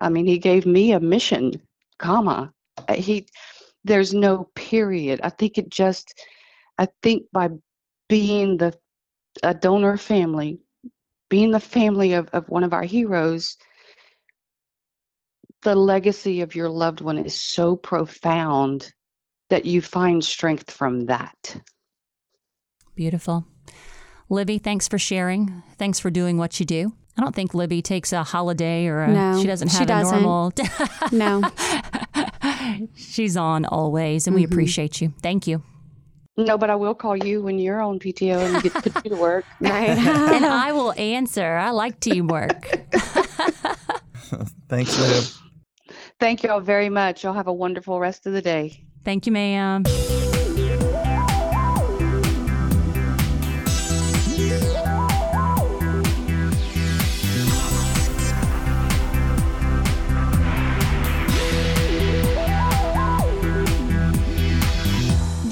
I 0.00 0.08
mean, 0.08 0.26
he 0.26 0.38
gave 0.38 0.64
me 0.64 0.92
a 0.92 1.00
mission, 1.00 1.60
comma. 1.98 2.50
Uh, 2.88 2.94
he, 2.94 3.26
there's 3.84 4.14
no 4.14 4.48
period. 4.54 5.20
I 5.22 5.28
think 5.28 5.58
it 5.58 5.68
just, 5.68 6.18
I 6.78 6.88
think 7.02 7.24
by 7.30 7.50
being 8.08 8.56
the 8.56 8.74
a 9.42 9.54
donor 9.54 9.96
family 9.96 10.58
being 11.30 11.52
the 11.52 11.60
family 11.60 12.12
of, 12.12 12.28
of 12.34 12.46
one 12.50 12.64
of 12.64 12.74
our 12.74 12.82
heroes, 12.82 13.56
the 15.62 15.74
legacy 15.74 16.42
of 16.42 16.54
your 16.54 16.68
loved 16.68 17.00
one 17.00 17.16
is 17.16 17.40
so 17.40 17.76
profound 17.76 18.92
that 19.48 19.64
you 19.64 19.80
find 19.80 20.22
strength 20.22 20.70
from 20.70 21.06
that. 21.06 21.56
Beautiful. 22.94 23.46
Libbie, 24.30 24.62
thanks 24.62 24.86
for 24.86 24.98
sharing. 24.98 25.62
Thanks 25.78 25.98
for 25.98 26.10
doing 26.10 26.36
what 26.36 26.60
you 26.60 26.66
do. 26.66 26.92
I 27.16 27.22
don't 27.22 27.34
think 27.34 27.52
Libbie 27.52 27.82
takes 27.82 28.12
a 28.12 28.22
holiday 28.22 28.86
or 28.86 29.02
a, 29.02 29.08
no, 29.08 29.40
she 29.40 29.46
doesn't 29.46 29.68
have 29.68 29.78
she 29.78 29.86
doesn't. 29.86 30.18
a 30.18 30.20
normal. 30.20 30.52
no. 31.12 31.42
She's 32.94 33.36
on 33.36 33.64
always, 33.64 34.26
and 34.26 34.34
mm-hmm. 34.34 34.40
we 34.40 34.44
appreciate 34.44 35.00
you. 35.00 35.12
Thank 35.20 35.46
you. 35.46 35.62
No, 36.46 36.56
but 36.56 36.70
I 36.70 36.74
will 36.74 36.94
call 36.94 37.16
you 37.16 37.42
when 37.42 37.58
you're 37.58 37.80
on 37.80 37.98
PTO 37.98 38.38
and 38.38 38.62
get 38.62 38.72
put 38.72 39.04
you 39.04 39.10
to 39.10 39.16
work. 39.16 39.44
Right. 39.60 39.90
and 39.90 40.44
I 40.46 40.72
will 40.72 40.92
answer. 40.92 41.56
I 41.56 41.70
like 41.70 42.00
teamwork. 42.00 42.64
Thanks, 44.68 44.98
Liv. 44.98 45.38
Thank 46.18 46.42
you 46.42 46.50
all 46.50 46.60
very 46.60 46.88
much. 46.88 47.24
Y'all 47.24 47.34
have 47.34 47.46
a 47.46 47.52
wonderful 47.52 48.00
rest 48.00 48.26
of 48.26 48.32
the 48.32 48.42
day. 48.42 48.84
Thank 49.04 49.26
you, 49.26 49.32
ma'am. 49.32 49.84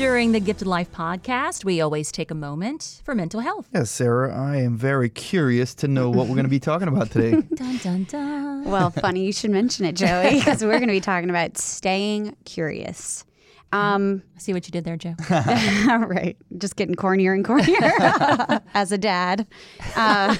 During 0.08 0.32
the 0.32 0.40
Gifted 0.40 0.66
Life 0.66 0.90
podcast, 0.90 1.66
we 1.66 1.82
always 1.82 2.10
take 2.10 2.30
a 2.30 2.34
moment 2.34 3.02
for 3.04 3.14
mental 3.14 3.40
health. 3.40 3.68
Yes, 3.74 3.90
Sarah, 3.90 4.34
I 4.34 4.56
am 4.56 4.74
very 4.74 5.10
curious 5.10 5.74
to 5.74 5.86
know 5.86 6.08
what 6.08 6.28
we're 6.28 6.34
going 6.34 6.44
to 6.46 6.48
be 6.48 6.58
talking 6.58 6.88
about 6.88 7.10
today. 7.10 7.32
Dun, 7.54 7.76
dun, 7.76 8.04
dun. 8.04 8.64
well, 8.64 8.88
funny 8.88 9.26
you 9.26 9.34
should 9.34 9.50
mention 9.50 9.84
it, 9.84 9.96
Joey, 9.96 10.30
because 10.38 10.64
we're 10.64 10.78
going 10.78 10.88
to 10.88 10.94
be 10.94 11.02
talking 11.02 11.28
about 11.28 11.58
staying 11.58 12.34
curious. 12.46 13.26
Um, 13.70 14.22
I 14.34 14.38
see 14.38 14.54
what 14.54 14.66
you 14.66 14.72
did 14.72 14.84
there, 14.84 14.96
Joe. 14.96 15.14
right. 15.28 16.38
Just 16.56 16.76
getting 16.76 16.94
cornier 16.94 17.34
and 17.34 17.44
cornier 17.44 18.62
as 18.72 18.92
a 18.92 18.98
dad. 18.98 19.46
Uh, 19.94 20.34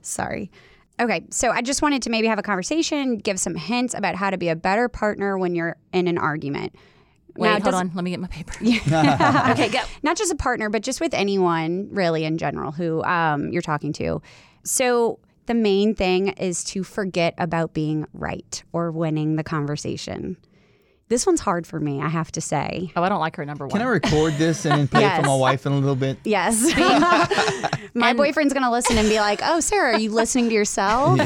sorry. 0.00 0.52
Okay, 1.00 1.24
so 1.30 1.50
I 1.50 1.60
just 1.60 1.82
wanted 1.82 2.02
to 2.02 2.10
maybe 2.10 2.28
have 2.28 2.38
a 2.38 2.42
conversation, 2.42 3.18
give 3.18 3.40
some 3.40 3.56
hints 3.56 3.94
about 3.94 4.14
how 4.14 4.30
to 4.30 4.38
be 4.38 4.48
a 4.48 4.54
better 4.54 4.88
partner 4.88 5.36
when 5.36 5.56
you're 5.56 5.76
in 5.92 6.06
an 6.06 6.18
argument. 6.18 6.76
Wait, 7.38 7.46
Now, 7.46 7.52
hold 7.52 7.64
does- 7.64 7.74
on. 7.74 7.92
Let 7.94 8.04
me 8.04 8.10
get 8.10 8.20
my 8.20 8.26
paper. 8.26 8.52
okay, 9.52 9.68
go. 9.68 9.78
Not 10.02 10.16
just 10.16 10.32
a 10.32 10.36
partner, 10.36 10.68
but 10.70 10.82
just 10.82 11.00
with 11.00 11.14
anyone 11.14 11.88
really 11.92 12.24
in 12.24 12.36
general 12.36 12.72
who 12.72 13.02
um, 13.04 13.52
you're 13.52 13.62
talking 13.62 13.92
to. 13.94 14.20
So 14.64 15.20
the 15.46 15.54
main 15.54 15.94
thing 15.94 16.28
is 16.30 16.64
to 16.64 16.82
forget 16.82 17.34
about 17.38 17.74
being 17.74 18.06
right 18.12 18.62
or 18.72 18.90
winning 18.90 19.36
the 19.36 19.44
conversation. 19.44 20.36
This 21.08 21.26
one's 21.26 21.40
hard 21.40 21.66
for 21.66 21.80
me, 21.80 22.02
I 22.02 22.08
have 22.08 22.30
to 22.32 22.40
say. 22.42 22.92
Oh, 22.94 23.02
I 23.02 23.08
don't 23.08 23.20
like 23.20 23.36
her 23.36 23.44
number 23.46 23.66
one. 23.66 23.78
Can 23.78 23.80
I 23.80 23.90
record 23.90 24.34
this 24.34 24.66
and 24.66 24.80
then 24.80 24.88
play 24.88 25.06
it 25.06 25.16
for 25.16 25.22
my 25.22 25.36
wife 25.36 25.64
in 25.64 25.72
a 25.72 25.78
little 25.78 25.94
bit? 25.96 26.18
Yes. 26.24 26.70
My 27.94 28.12
boyfriend's 28.12 28.52
going 28.52 28.64
to 28.64 28.70
listen 28.70 28.98
and 28.98 29.08
be 29.08 29.18
like, 29.18 29.40
oh, 29.42 29.60
Sarah, 29.60 29.94
are 29.94 29.98
you 29.98 30.10
listening 30.10 30.50
to 30.50 30.54
yourself? 30.54 31.18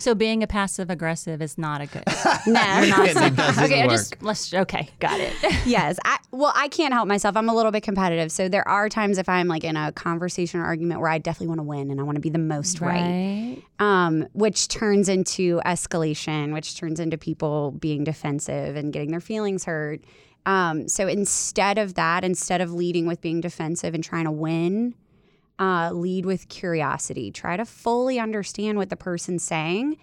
So 0.00 0.14
being 0.14 0.42
a 0.42 0.46
passive 0.46 0.88
aggressive 0.88 1.42
is 1.42 1.58
not 1.58 1.82
a 1.82 1.86
good. 1.86 2.04
no. 2.46 2.54
doesn't 2.54 3.38
okay, 3.62 3.82
I 3.82 3.86
just 3.86 4.20
let's. 4.22 4.52
Okay, 4.52 4.88
got 4.98 5.20
it. 5.20 5.34
yes. 5.66 5.98
I, 6.06 6.16
well, 6.30 6.52
I 6.56 6.68
can't 6.68 6.94
help 6.94 7.06
myself. 7.06 7.36
I'm 7.36 7.50
a 7.50 7.54
little 7.54 7.70
bit 7.70 7.82
competitive. 7.82 8.32
So 8.32 8.48
there 8.48 8.66
are 8.66 8.88
times 8.88 9.18
if 9.18 9.28
I'm 9.28 9.46
like 9.46 9.62
in 9.62 9.76
a 9.76 9.92
conversation 9.92 10.58
or 10.58 10.64
argument 10.64 11.02
where 11.02 11.10
I 11.10 11.18
definitely 11.18 11.48
want 11.48 11.58
to 11.58 11.64
win 11.64 11.90
and 11.90 12.00
I 12.00 12.02
want 12.02 12.16
to 12.16 12.20
be 12.20 12.30
the 12.30 12.38
most 12.38 12.80
right. 12.80 13.62
um, 13.78 14.26
which 14.32 14.68
turns 14.68 15.10
into 15.10 15.60
escalation, 15.66 16.54
which 16.54 16.78
turns 16.78 16.98
into 16.98 17.18
people 17.18 17.72
being 17.72 18.02
defensive 18.02 18.76
and 18.76 18.94
getting 18.94 19.10
their 19.10 19.20
feelings 19.20 19.64
hurt. 19.64 20.00
Um, 20.46 20.88
so 20.88 21.08
instead 21.08 21.76
of 21.76 21.94
that, 21.94 22.24
instead 22.24 22.62
of 22.62 22.72
leading 22.72 23.06
with 23.06 23.20
being 23.20 23.42
defensive 23.42 23.94
and 23.94 24.02
trying 24.02 24.24
to 24.24 24.30
win, 24.30 24.94
uh, 25.60 25.90
lead 25.92 26.24
with 26.24 26.48
curiosity. 26.48 27.30
Try 27.30 27.56
to 27.56 27.64
fully 27.64 28.18
understand 28.18 28.78
what 28.78 28.88
the 28.88 28.96
person's 28.96 29.44
saying. 29.44 29.98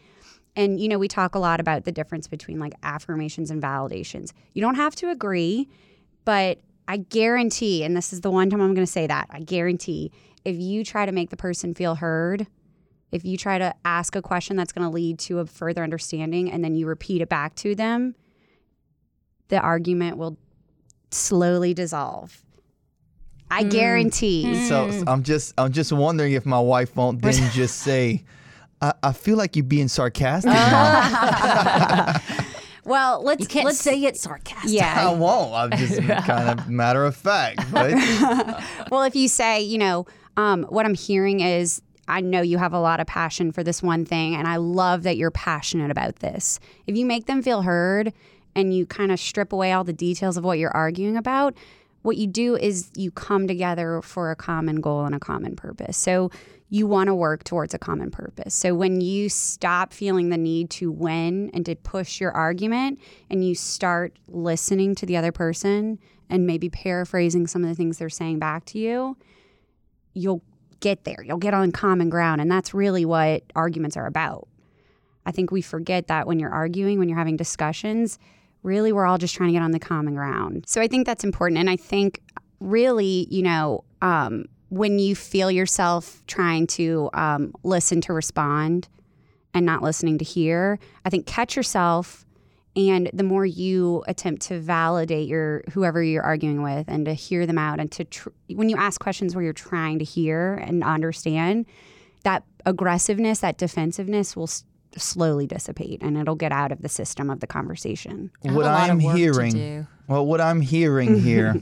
And, 0.56 0.80
you 0.80 0.88
know, 0.88 1.00
we 1.00 1.08
talk 1.08 1.36
a 1.36 1.40
lot 1.40 1.60
about 1.60 1.84
the 1.84 1.92
difference 1.92 2.28
between 2.28 2.60
like 2.60 2.74
affirmations 2.84 3.52
and 3.52 3.62
validations. 3.62 4.32
You 4.54 4.62
don't 4.62 4.76
have 4.76 4.96
to 4.98 5.10
agree, 5.10 5.68
but 6.26 6.60
I 6.88 6.98
guarantee, 6.98 7.84
and 7.84 7.98
this 7.98 8.14
is 8.14 8.22
the 8.22 8.32
one 8.32 8.50
time 8.50 8.62
I'm 8.62 8.74
going 8.74 8.86
to 8.86 8.92
say 8.92 9.08
that, 9.08 9.28
I 9.30 9.40
guarantee 9.40 10.12
if 10.46 10.56
you 10.56 10.86
try 10.86 11.06
to 11.06 11.12
make 11.12 11.30
the 11.30 11.38
person 11.38 11.74
feel 11.74 11.96
heard, 11.96 12.48
if 13.12 13.26
you 13.26 13.38
try 13.38 13.58
to 13.58 13.74
ask 13.84 14.16
a 14.16 14.22
question 14.22 14.56
that's 14.56 14.72
going 14.72 14.88
to 14.88 14.94
lead 14.94 15.20
to 15.20 15.40
a 15.40 15.46
further 15.46 15.84
understanding 15.84 16.52
and 16.52 16.64
then 16.64 16.76
you 16.76 16.88
repeat 16.88 17.22
it 17.22 17.30
back 17.30 17.56
to 17.56 17.76
them, 17.76 18.16
the 19.50 19.60
argument 19.60 20.18
will 20.18 20.38
slowly 21.12 21.74
dissolve. 21.74 22.44
I 23.50 23.64
mm. 23.64 23.72
guarantee. 23.72 24.46
Mm. 24.46 24.68
So 24.68 24.92
so 24.92 25.04
I'm 25.08 25.24
just 25.24 25.54
I'm 25.58 25.72
just 25.72 25.92
wondering 25.92 26.34
if 26.34 26.46
my 26.46 26.60
wife 26.60 26.96
won't 26.96 27.22
then 27.22 27.52
just 27.52 27.78
say, 27.80 28.24
I, 28.82 28.94
I 29.04 29.14
feel 29.14 29.38
like 29.38 29.56
you're 29.56 29.66
being 29.66 29.88
sarcastic 29.88 30.52
uh-huh. 30.52 32.14
now. 32.14 32.44
Well, 32.88 33.22
let's 33.22 33.42
You 33.42 33.48
can't 33.48 33.66
let's 33.66 33.80
say 33.80 34.02
it 34.02 34.16
sarcastic. 34.16 34.72
I 34.72 34.74
Yeah. 34.74 35.12
won't. 35.12 35.54
I'm 35.54 35.72
just 35.78 36.02
kind 36.26 36.58
of 36.58 36.70
matter 36.70 37.04
of 37.04 37.18
fact. 37.18 37.70
But 37.70 37.92
well, 38.92 39.04
if 39.04 39.14
you 39.14 39.28
say, 39.28 39.62
you 39.62 39.78
know, 39.78 40.06
um, 40.38 40.64
what 40.70 40.86
I'm 40.86 40.94
hearing 40.94 41.42
is, 41.42 41.82
I 42.08 42.22
know 42.22 42.42
you 42.42 42.58
have 42.58 42.72
a 42.72 42.80
lot 42.80 43.02
of 43.02 43.08
passion 43.08 43.52
for 43.52 43.62
this 43.62 43.84
one 43.84 44.06
thing, 44.06 44.36
and 44.36 44.48
I 44.48 44.56
love 44.56 45.04
that 45.04 45.18
you're 45.18 45.32
passionate 45.32 45.92
about 45.92 46.18
this. 46.18 46.62
If 46.88 46.96
you 46.96 47.06
make 47.06 47.26
them 47.26 47.42
feel 47.42 47.64
heard 47.64 48.14
and 48.56 48.74
you 48.74 48.86
kind 48.86 49.12
of 49.12 49.20
strip 49.20 49.52
away 49.52 49.74
all 49.74 49.84
the 49.84 49.92
details 49.92 50.38
of 50.38 50.46
what 50.46 50.58
you're 50.58 50.76
arguing 50.76 51.18
about, 51.18 51.56
what 52.08 52.16
you 52.16 52.26
do 52.26 52.56
is 52.56 52.90
you 52.96 53.12
come 53.12 53.50
together 53.50 54.02
for 54.02 54.32
a 54.32 54.36
common 54.36 54.78
goal 54.80 55.04
and 55.04 55.14
a 55.14 55.20
common 55.20 55.58
purpose. 55.58 55.98
So 55.98 56.32
you 56.70 56.88
want 56.88 57.08
to 57.08 57.16
work 57.16 57.44
towards 57.44 57.74
a 57.74 57.78
common 57.78 58.12
purpose. 58.12 58.54
So 58.54 58.74
when 58.74 59.02
you 59.02 59.28
stop 59.28 59.92
feeling 59.92 60.30
the 60.30 60.38
need 60.38 60.70
to 60.70 60.90
win 60.90 61.52
and 61.54 61.66
to 61.66 61.76
push 61.76 62.22
your 62.22 62.32
argument 62.32 63.02
and 63.30 63.46
you 63.46 63.56
start 63.56 64.16
listening 64.30 64.96
to 64.96 65.06
the 65.06 65.18
other 65.18 65.34
person 65.34 66.00
and 66.30 66.48
maybe 66.48 66.70
paraphrasing 66.70 67.46
some 67.46 67.62
of 67.62 67.68
the 67.68 67.76
things 67.76 67.98
they're 67.98 68.08
saying 68.08 68.40
back 68.40 68.64
to 68.68 68.80
you, 68.80 69.18
you'll 70.14 70.44
get 70.80 71.04
there. 71.04 71.22
You'll 71.26 71.38
get 71.40 71.54
on 71.54 71.74
common 71.74 72.10
ground. 72.10 72.40
And 72.40 72.50
that's 72.50 72.74
really 72.74 73.04
what 73.04 73.44
arguments 73.54 73.98
are 73.98 74.06
about. 74.06 74.48
I 75.26 75.34
think 75.34 75.52
we 75.52 75.62
forget 75.62 76.08
that 76.08 76.26
when 76.26 76.40
you're 76.40 76.54
arguing, 76.54 77.00
when 77.00 77.10
you're 77.10 77.18
having 77.18 77.36
discussions, 77.36 78.18
really 78.64 78.92
we're 78.92 79.06
all 79.06 79.18
just 79.18 79.36
trying 79.36 79.50
to 79.50 79.54
get 79.54 79.62
on 79.62 79.72
the 79.72 79.80
common 79.80 80.16
ground. 80.16 80.66
So 80.68 80.82
I 80.82 80.88
think 80.88 81.06
that's 81.06 81.24
important. 81.24 81.60
And 81.60 81.70
I 81.70 81.76
think 81.76 82.22
really, 82.60 83.28
you 83.30 83.44
know, 83.44 83.84
um, 84.02 84.46
when 84.70 85.00
you 85.00 85.16
feel 85.16 85.50
yourself 85.50 86.24
trying 86.28 86.68
to 86.68 87.10
um, 87.14 87.54
listen 87.64 88.02
to 88.02 88.14
respond 88.14 88.90
and 89.54 89.66
not 89.66 89.82
listening 89.82 90.18
to 90.18 90.26
hear, 90.26 90.80
I 91.06 91.10
think 91.10 91.26
catch 91.26 91.56
yourself. 91.56 92.26
And 92.76 93.10
the 93.12 93.24
more 93.24 93.46
you 93.46 94.04
attempt 94.08 94.44
to 94.44 94.60
validate 94.60 95.28
your 95.28 95.64
whoever 95.72 96.04
you're 96.04 96.24
arguing 96.24 96.62
with 96.62 96.88
and 96.88 97.06
to 97.06 97.14
hear 97.14 97.48
them 97.48 97.58
out 97.58 97.80
and 97.80 97.92
to 97.94 98.04
tr- 98.04 98.30
when 98.54 98.70
you 98.70 98.78
ask 98.78 99.02
questions 99.02 99.34
where 99.34 99.44
you're 99.44 99.54
trying 99.54 99.98
to 99.98 100.06
hear 100.06 100.56
and 100.56 100.84
understand, 100.84 101.66
that 102.24 102.44
aggressiveness, 102.66 103.40
that 103.40 103.58
defensiveness 103.58 104.36
will 104.36 104.50
slowly 105.02 105.48
dissipate 105.48 106.02
and 106.02 106.18
it'll 106.18 106.36
get 106.36 106.52
out 106.52 106.72
of 106.72 106.82
the 106.82 106.90
system 106.90 107.30
of 107.30 107.40
the 107.40 107.48
conversation. 107.48 108.32
I 108.48 108.52
what 108.52 108.66
I'm 108.66 108.98
of 108.98 109.04
work 109.04 109.16
to 109.16 109.20
hearing, 109.20 109.88
well, 110.08 110.26
what 110.26 110.42
I'm 110.42 110.62
hearing 110.62 111.22
here 111.30 111.56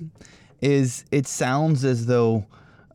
is 0.61 1.05
it 1.11 1.27
sounds 1.27 1.83
as 1.85 2.05
though 2.05 2.45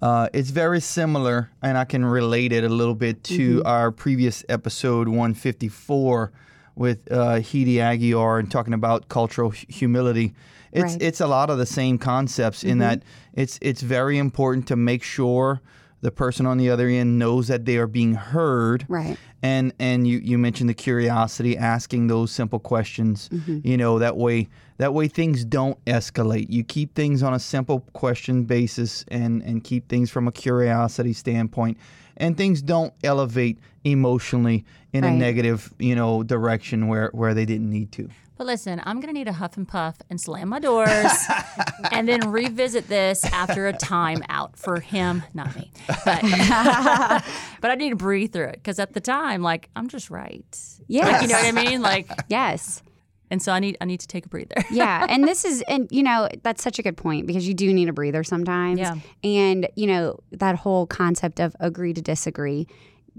uh, 0.02 0.28
it's 0.32 0.48
very 0.50 0.80
similar, 0.80 1.50
and 1.62 1.76
I 1.76 1.84
can 1.84 2.04
relate 2.04 2.52
it 2.52 2.64
a 2.64 2.68
little 2.70 2.94
bit 2.94 3.22
to 3.24 3.58
Mm-hmm. 3.58 3.66
our 3.66 3.90
previous 3.92 4.44
episode 4.48 5.08
154 5.08 6.32
with 6.76 7.10
uh, 7.12 7.34
Hidi 7.40 7.74
Aguiar 7.76 8.38
and 8.38 8.50
talking 8.50 8.72
about 8.74 9.08
cultural 9.08 9.50
hu- 9.50 9.66
humility. 9.68 10.34
It's 10.72 10.82
Right. 10.82 10.90
Mm-hmm. 10.92 11.02
it's 11.02 11.20
a 11.20 11.26
lot 11.26 11.50
of 11.50 11.58
the 11.58 11.66
same 11.66 11.98
concepts 11.98 12.62
in 12.64 12.78
that 12.78 13.02
it's 13.34 13.58
it's 13.60 13.82
very 13.82 14.16
important 14.18 14.68
to 14.68 14.76
make 14.76 15.02
sure 15.02 15.60
the 16.02 16.10
person 16.10 16.46
on 16.46 16.58
the 16.58 16.70
other 16.70 16.88
end 16.88 17.18
knows 17.18 17.48
that 17.48 17.64
they 17.64 17.76
are 17.76 17.86
being 17.86 18.14
heard. 18.14 18.86
Right. 18.88 19.18
and 19.42 19.72
and 19.78 20.06
you 20.06 20.18
you 20.18 20.38
mentioned 20.38 20.68
the 20.68 20.74
curiosity 20.74 21.56
asking 21.56 22.06
those 22.06 22.30
simple 22.30 22.58
questions. 22.58 23.28
Mm-hmm. 23.28 23.60
You 23.64 23.76
know 23.76 23.98
that 23.98 24.16
way 24.16 24.48
that 24.78 24.94
way 24.94 25.08
things 25.08 25.44
don't 25.44 25.82
escalate. 25.84 26.46
You 26.48 26.64
keep 26.64 26.94
things 26.94 27.22
on 27.22 27.34
a 27.34 27.38
simple 27.38 27.80
question 27.92 28.44
basis 28.44 29.04
and 29.08 29.42
and 29.42 29.62
keep 29.62 29.88
things 29.88 30.10
from 30.10 30.26
a 30.28 30.32
curiosity 30.32 31.12
standpoint 31.12 31.78
and 32.20 32.36
things 32.36 32.62
don't 32.62 32.94
elevate 33.02 33.58
emotionally 33.82 34.64
in 34.92 35.02
a 35.04 35.10
negative 35.10 35.72
you 35.78 35.94
know 35.94 36.22
direction 36.22 36.86
where 36.86 37.10
where 37.12 37.34
they 37.34 37.44
didn't 37.46 37.70
need 37.70 37.90
to 37.92 38.08
But 38.38 38.46
listen, 38.46 38.80
I'm 38.84 39.00
gonna 39.00 39.12
need 39.12 39.28
a 39.28 39.34
huff 39.34 39.56
and 39.56 39.68
puff 39.68 39.96
and 40.08 40.18
slam 40.20 40.48
my 40.48 40.60
doors, 40.60 41.12
and 41.92 42.08
then 42.08 42.30
revisit 42.30 42.88
this 42.88 43.22
after 43.24 43.68
a 43.68 43.72
time 43.74 44.22
out 44.30 44.56
for 44.56 44.80
him, 44.80 45.22
not 45.34 45.54
me. 45.54 45.70
But, 45.86 46.22
but 47.60 47.70
I 47.70 47.74
need 47.76 47.90
to 47.90 47.96
breathe 47.96 48.32
through 48.32 48.46
it 48.48 48.54
because 48.54 48.78
at 48.78 48.94
the 48.94 49.00
time, 49.00 49.42
like 49.42 49.68
I'm 49.76 49.88
just 49.88 50.08
right. 50.08 50.58
Yeah, 50.88 51.06
Like, 51.06 51.22
you 51.22 51.28
know 51.28 51.34
what 51.34 51.46
I 51.46 51.52
mean? 51.52 51.82
Like, 51.82 52.10
Yes. 52.28 52.82
And 53.30 53.40
so 53.42 53.52
I 53.52 53.58
need 53.60 53.76
I 53.80 53.84
need 53.84 54.00
to 54.00 54.06
take 54.08 54.26
a 54.26 54.28
breather. 54.28 54.54
yeah 54.70 55.06
and 55.08 55.26
this 55.26 55.44
is 55.44 55.62
and 55.68 55.88
you 55.90 56.02
know 56.02 56.28
that's 56.42 56.62
such 56.62 56.78
a 56.78 56.82
good 56.82 56.96
point 56.96 57.26
because 57.26 57.46
you 57.46 57.54
do 57.54 57.72
need 57.72 57.88
a 57.88 57.92
breather 57.92 58.24
sometimes 58.24 58.78
Yeah. 58.80 58.96
and 59.24 59.68
you 59.76 59.86
know 59.86 60.18
that 60.32 60.56
whole 60.56 60.86
concept 60.86 61.40
of 61.40 61.54
agree 61.60 61.92
to 61.94 62.02
disagree 62.02 62.66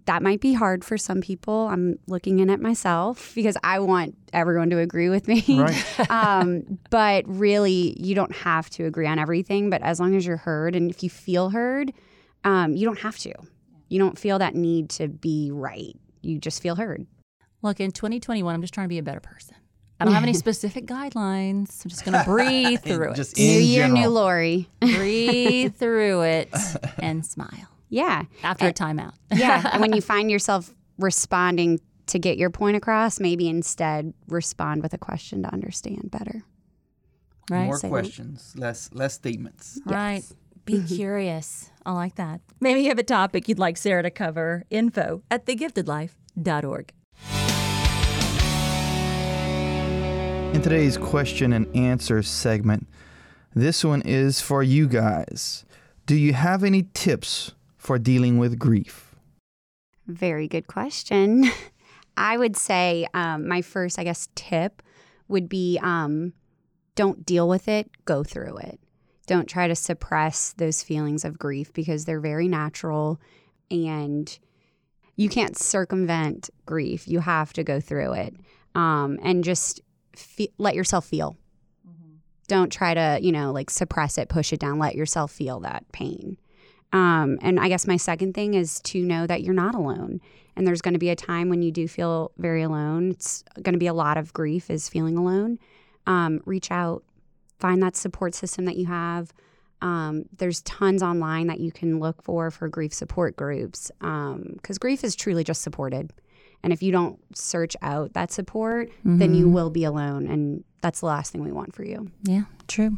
that 0.05 0.23
might 0.23 0.39
be 0.39 0.53
hard 0.53 0.83
for 0.85 0.97
some 0.97 1.19
people. 1.21 1.67
I'm 1.67 1.99
looking 2.07 2.39
in 2.39 2.49
at 2.49 2.59
myself 2.61 3.33
because 3.35 3.57
I 3.61 3.79
want 3.79 4.15
everyone 4.33 4.69
to 4.71 4.79
agree 4.79 5.09
with 5.09 5.27
me. 5.27 5.43
Right. 5.49 6.09
um, 6.09 6.79
but 6.89 7.25
really, 7.27 7.95
you 8.01 8.15
don't 8.15 8.33
have 8.33 8.69
to 8.71 8.85
agree 8.85 9.05
on 9.05 9.19
everything. 9.19 9.69
But 9.69 9.81
as 9.83 9.99
long 9.99 10.15
as 10.15 10.25
you're 10.25 10.37
heard 10.37 10.75
and 10.75 10.89
if 10.89 11.03
you 11.03 11.09
feel 11.09 11.49
heard, 11.49 11.91
um, 12.45 12.73
you 12.75 12.85
don't 12.85 12.99
have 12.99 13.17
to. 13.19 13.33
You 13.89 13.99
don't 13.99 14.17
feel 14.17 14.39
that 14.39 14.55
need 14.55 14.89
to 14.91 15.09
be 15.09 15.51
right. 15.51 15.93
You 16.21 16.39
just 16.39 16.61
feel 16.63 16.77
heard. 16.77 17.05
Look, 17.61 17.79
in 17.79 17.91
2021, 17.91 18.55
I'm 18.55 18.61
just 18.61 18.73
trying 18.73 18.85
to 18.85 18.89
be 18.89 18.97
a 18.97 19.03
better 19.03 19.19
person. 19.19 19.55
I 20.01 20.03
don't 20.03 20.13
have 20.15 20.23
any 20.23 20.33
specific 20.47 20.87
guidelines. 20.87 21.85
I'm 21.85 21.89
just 21.89 22.03
going 22.03 22.17
to 22.17 22.25
breathe 22.25 22.79
through 22.83 23.13
Just 23.13 23.37
it. 23.37 23.43
in 23.43 23.47
new 23.47 23.59
year, 23.59 23.87
new. 23.87 24.09
Lori. 24.09 24.67
breathe 24.79 25.75
through 25.75 26.21
it 26.23 26.49
and 26.97 27.23
smile 27.23 27.69
yeah. 27.89 28.23
after 28.43 28.67
a 28.67 28.73
timeout. 28.73 29.13
yeah. 29.31 29.69
And 29.71 29.79
when 29.79 29.93
you 29.93 30.01
find 30.01 30.31
yourself 30.31 30.73
responding 30.97 31.79
to 32.07 32.17
get 32.17 32.37
your 32.37 32.49
point 32.49 32.77
across, 32.77 33.19
maybe 33.19 33.47
instead 33.47 34.13
respond 34.27 34.81
with 34.81 34.93
a 34.93 34.97
question 34.97 35.43
to 35.43 35.53
understand 35.53 36.09
better. 36.09 36.43
Right? 37.49 37.65
More 37.65 37.77
Say 37.77 37.87
that. 37.87 37.91
questions, 37.91 38.53
less 38.57 38.89
less 38.93 39.13
statements. 39.13 39.79
Right. 39.85 40.23
Be 40.65 40.75
mm-hmm. 40.75 40.95
curious. 40.95 41.69
I 41.85 41.91
like 41.91 42.15
that. 42.15 42.41
Maybe 42.59 42.81
you 42.81 42.89
have 42.89 42.99
a 42.99 43.03
topic 43.03 43.47
you'd 43.47 43.59
like 43.59 43.77
Sarah 43.77 44.03
to 44.03 44.11
cover. 44.11 44.63
Info 44.69 45.21
at 45.29 45.45
thegiftedlife.org. 45.45 46.93
In 50.53 50.61
today's 50.61 50.97
question 50.97 51.53
and 51.53 51.73
answer 51.73 52.21
segment, 52.21 52.85
this 53.55 53.85
one 53.85 54.01
is 54.01 54.41
for 54.41 54.61
you 54.61 54.85
guys. 54.85 55.65
Do 56.05 56.13
you 56.13 56.33
have 56.33 56.65
any 56.65 56.89
tips 56.93 57.53
for 57.77 57.97
dealing 57.97 58.37
with 58.37 58.59
grief? 58.59 59.15
Very 60.07 60.49
good 60.49 60.67
question. 60.67 61.49
I 62.17 62.37
would 62.37 62.57
say 62.57 63.07
um, 63.13 63.47
my 63.47 63.61
first, 63.61 63.97
I 63.97 64.03
guess, 64.03 64.27
tip 64.35 64.83
would 65.29 65.47
be 65.47 65.79
um, 65.81 66.33
don't 66.95 67.25
deal 67.25 67.47
with 67.47 67.69
it, 67.69 67.89
go 68.03 68.21
through 68.21 68.57
it. 68.57 68.77
Don't 69.27 69.47
try 69.47 69.69
to 69.69 69.75
suppress 69.75 70.53
those 70.57 70.83
feelings 70.83 71.23
of 71.23 71.39
grief 71.39 71.71
because 71.71 72.03
they're 72.03 72.19
very 72.19 72.49
natural 72.49 73.21
and 73.71 74.37
you 75.15 75.29
can't 75.29 75.57
circumvent 75.57 76.49
grief. 76.65 77.07
You 77.07 77.21
have 77.21 77.53
to 77.53 77.63
go 77.63 77.79
through 77.79 78.13
it 78.13 78.35
um, 78.75 79.17
and 79.23 79.45
just 79.45 79.81
fe- 80.15 80.51
let 80.57 80.75
yourself 80.75 81.05
feel. 81.05 81.37
Don't 82.47 82.71
try 82.71 82.93
to, 82.93 83.19
you 83.21 83.31
know, 83.31 83.51
like 83.51 83.69
suppress 83.69 84.17
it, 84.17 84.27
push 84.27 84.51
it 84.51 84.59
down. 84.59 84.77
Let 84.77 84.95
yourself 84.95 85.31
feel 85.31 85.61
that 85.61 85.85
pain. 85.93 86.37
Um, 86.91 87.39
and 87.41 87.59
I 87.59 87.69
guess 87.69 87.87
my 87.87 87.95
second 87.97 88.33
thing 88.33 88.53
is 88.53 88.81
to 88.81 89.01
know 89.01 89.25
that 89.25 89.41
you're 89.41 89.53
not 89.53 89.75
alone. 89.75 90.19
And 90.55 90.67
there's 90.67 90.81
going 90.81 90.93
to 90.93 90.99
be 90.99 91.09
a 91.09 91.15
time 91.15 91.47
when 91.47 91.61
you 91.61 91.71
do 91.71 91.87
feel 91.87 92.31
very 92.37 92.61
alone. 92.61 93.11
It's 93.11 93.43
going 93.61 93.73
to 93.73 93.79
be 93.79 93.87
a 93.87 93.93
lot 93.93 94.17
of 94.17 94.33
grief 94.33 94.69
is 94.69 94.89
feeling 94.89 95.17
alone. 95.17 95.59
Um, 96.05 96.41
reach 96.45 96.71
out, 96.71 97.03
find 97.59 97.81
that 97.83 97.95
support 97.95 98.35
system 98.35 98.65
that 98.65 98.75
you 98.75 98.87
have. 98.87 99.31
Um, 99.81 100.25
there's 100.37 100.61
tons 100.63 101.01
online 101.01 101.47
that 101.47 101.59
you 101.59 101.71
can 101.71 101.99
look 101.99 102.21
for 102.21 102.51
for 102.51 102.67
grief 102.67 102.93
support 102.93 103.35
groups 103.35 103.91
because 103.99 104.77
grief 104.77 105.03
is 105.03 105.15
truly 105.15 105.43
just 105.43 105.61
supported. 105.61 106.11
And 106.63 106.71
if 106.71 106.83
you 106.83 106.91
don't 106.91 107.19
search 107.35 107.75
out 107.81 108.13
that 108.13 108.31
support, 108.31 108.89
then 109.03 109.33
you 109.33 109.49
will 109.49 109.69
be 109.69 109.83
alone. 109.83 110.27
And 110.27 110.63
that's 110.81 110.99
the 110.99 111.07
last 111.07 111.31
thing 111.31 111.43
we 111.43 111.51
want 111.51 111.73
for 111.73 111.83
you. 111.83 112.11
Yeah, 112.23 112.43
true. 112.67 112.97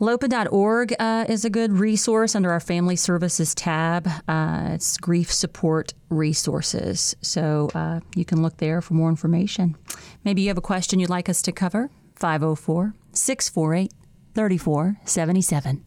LOPA.org 0.00 0.94
uh, 0.98 1.26
is 1.28 1.44
a 1.44 1.50
good 1.50 1.72
resource 1.74 2.34
under 2.34 2.50
our 2.50 2.60
Family 2.60 2.96
Services 2.96 3.54
tab. 3.54 4.08
Uh, 4.26 4.70
it's 4.72 4.96
grief 4.96 5.30
support 5.30 5.92
resources. 6.08 7.14
So 7.20 7.70
uh, 7.74 8.00
you 8.14 8.24
can 8.24 8.40
look 8.40 8.56
there 8.56 8.80
for 8.80 8.94
more 8.94 9.10
information. 9.10 9.76
Maybe 10.24 10.40
you 10.40 10.48
have 10.48 10.56
a 10.56 10.62
question 10.62 11.00
you'd 11.00 11.10
like 11.10 11.28
us 11.28 11.42
to 11.42 11.52
cover. 11.52 11.90
504 12.16 12.94
648 13.12 13.92
3477. 14.34 15.84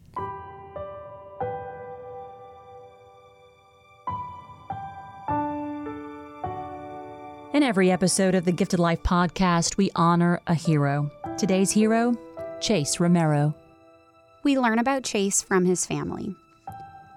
In 7.53 7.61
every 7.61 7.91
episode 7.91 8.33
of 8.33 8.45
the 8.45 8.51
Gifted 8.51 8.79
Life 8.79 9.03
podcast, 9.03 9.77
we 9.77 9.91
honor 9.95 10.41
a 10.47 10.55
hero. 10.55 11.11
Today's 11.37 11.69
hero, 11.69 12.17
Chase 12.59 12.99
Romero. 12.99 13.53
We 14.41 14.57
learn 14.57 14.79
about 14.79 15.03
Chase 15.03 15.43
from 15.43 15.63
his 15.63 15.85
family. 15.85 16.35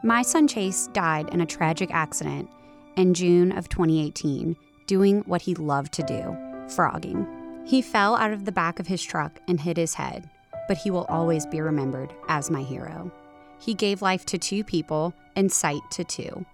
My 0.04 0.20
son 0.20 0.46
Chase 0.46 0.88
died 0.88 1.30
in 1.30 1.40
a 1.40 1.46
tragic 1.46 1.88
accident 1.90 2.50
in 2.98 3.14
June 3.14 3.50
of 3.50 3.70
2018, 3.70 4.54
doing 4.86 5.22
what 5.22 5.40
he 5.40 5.54
loved 5.54 5.94
to 5.94 6.02
do 6.02 6.36
frogging. 6.68 7.26
He 7.64 7.80
fell 7.80 8.14
out 8.14 8.34
of 8.34 8.44
the 8.44 8.52
back 8.52 8.78
of 8.78 8.88
his 8.88 9.02
truck 9.02 9.40
and 9.48 9.58
hit 9.58 9.78
his 9.78 9.94
head, 9.94 10.28
but 10.68 10.76
he 10.76 10.90
will 10.90 11.06
always 11.08 11.46
be 11.46 11.62
remembered 11.62 12.12
as 12.28 12.50
my 12.50 12.60
hero. 12.60 13.10
He 13.58 13.72
gave 13.72 14.02
life 14.02 14.26
to 14.26 14.36
two 14.36 14.64
people 14.64 15.14
and 15.34 15.50
sight 15.50 15.80
to 15.92 16.04
two. 16.04 16.44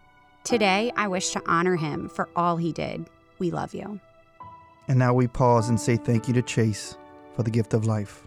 Today, 0.45 0.92
I 0.97 1.09
wish 1.09 1.31
to 1.31 1.42
honor 1.49 1.75
him 1.75 2.09
for 2.09 2.29
all 2.37 2.59
he 2.59 2.73
did. 2.73 3.09
We 3.42 3.50
love 3.50 3.74
you. 3.74 3.98
And 4.87 5.00
now 5.00 5.12
we 5.12 5.26
pause 5.26 5.68
and 5.68 5.81
say 5.81 5.96
thank 5.96 6.28
you 6.28 6.35
to 6.35 6.42
Chase 6.42 6.96
for 7.35 7.42
the 7.42 7.50
gift 7.50 7.74
of 7.74 7.85
life. 7.85 8.24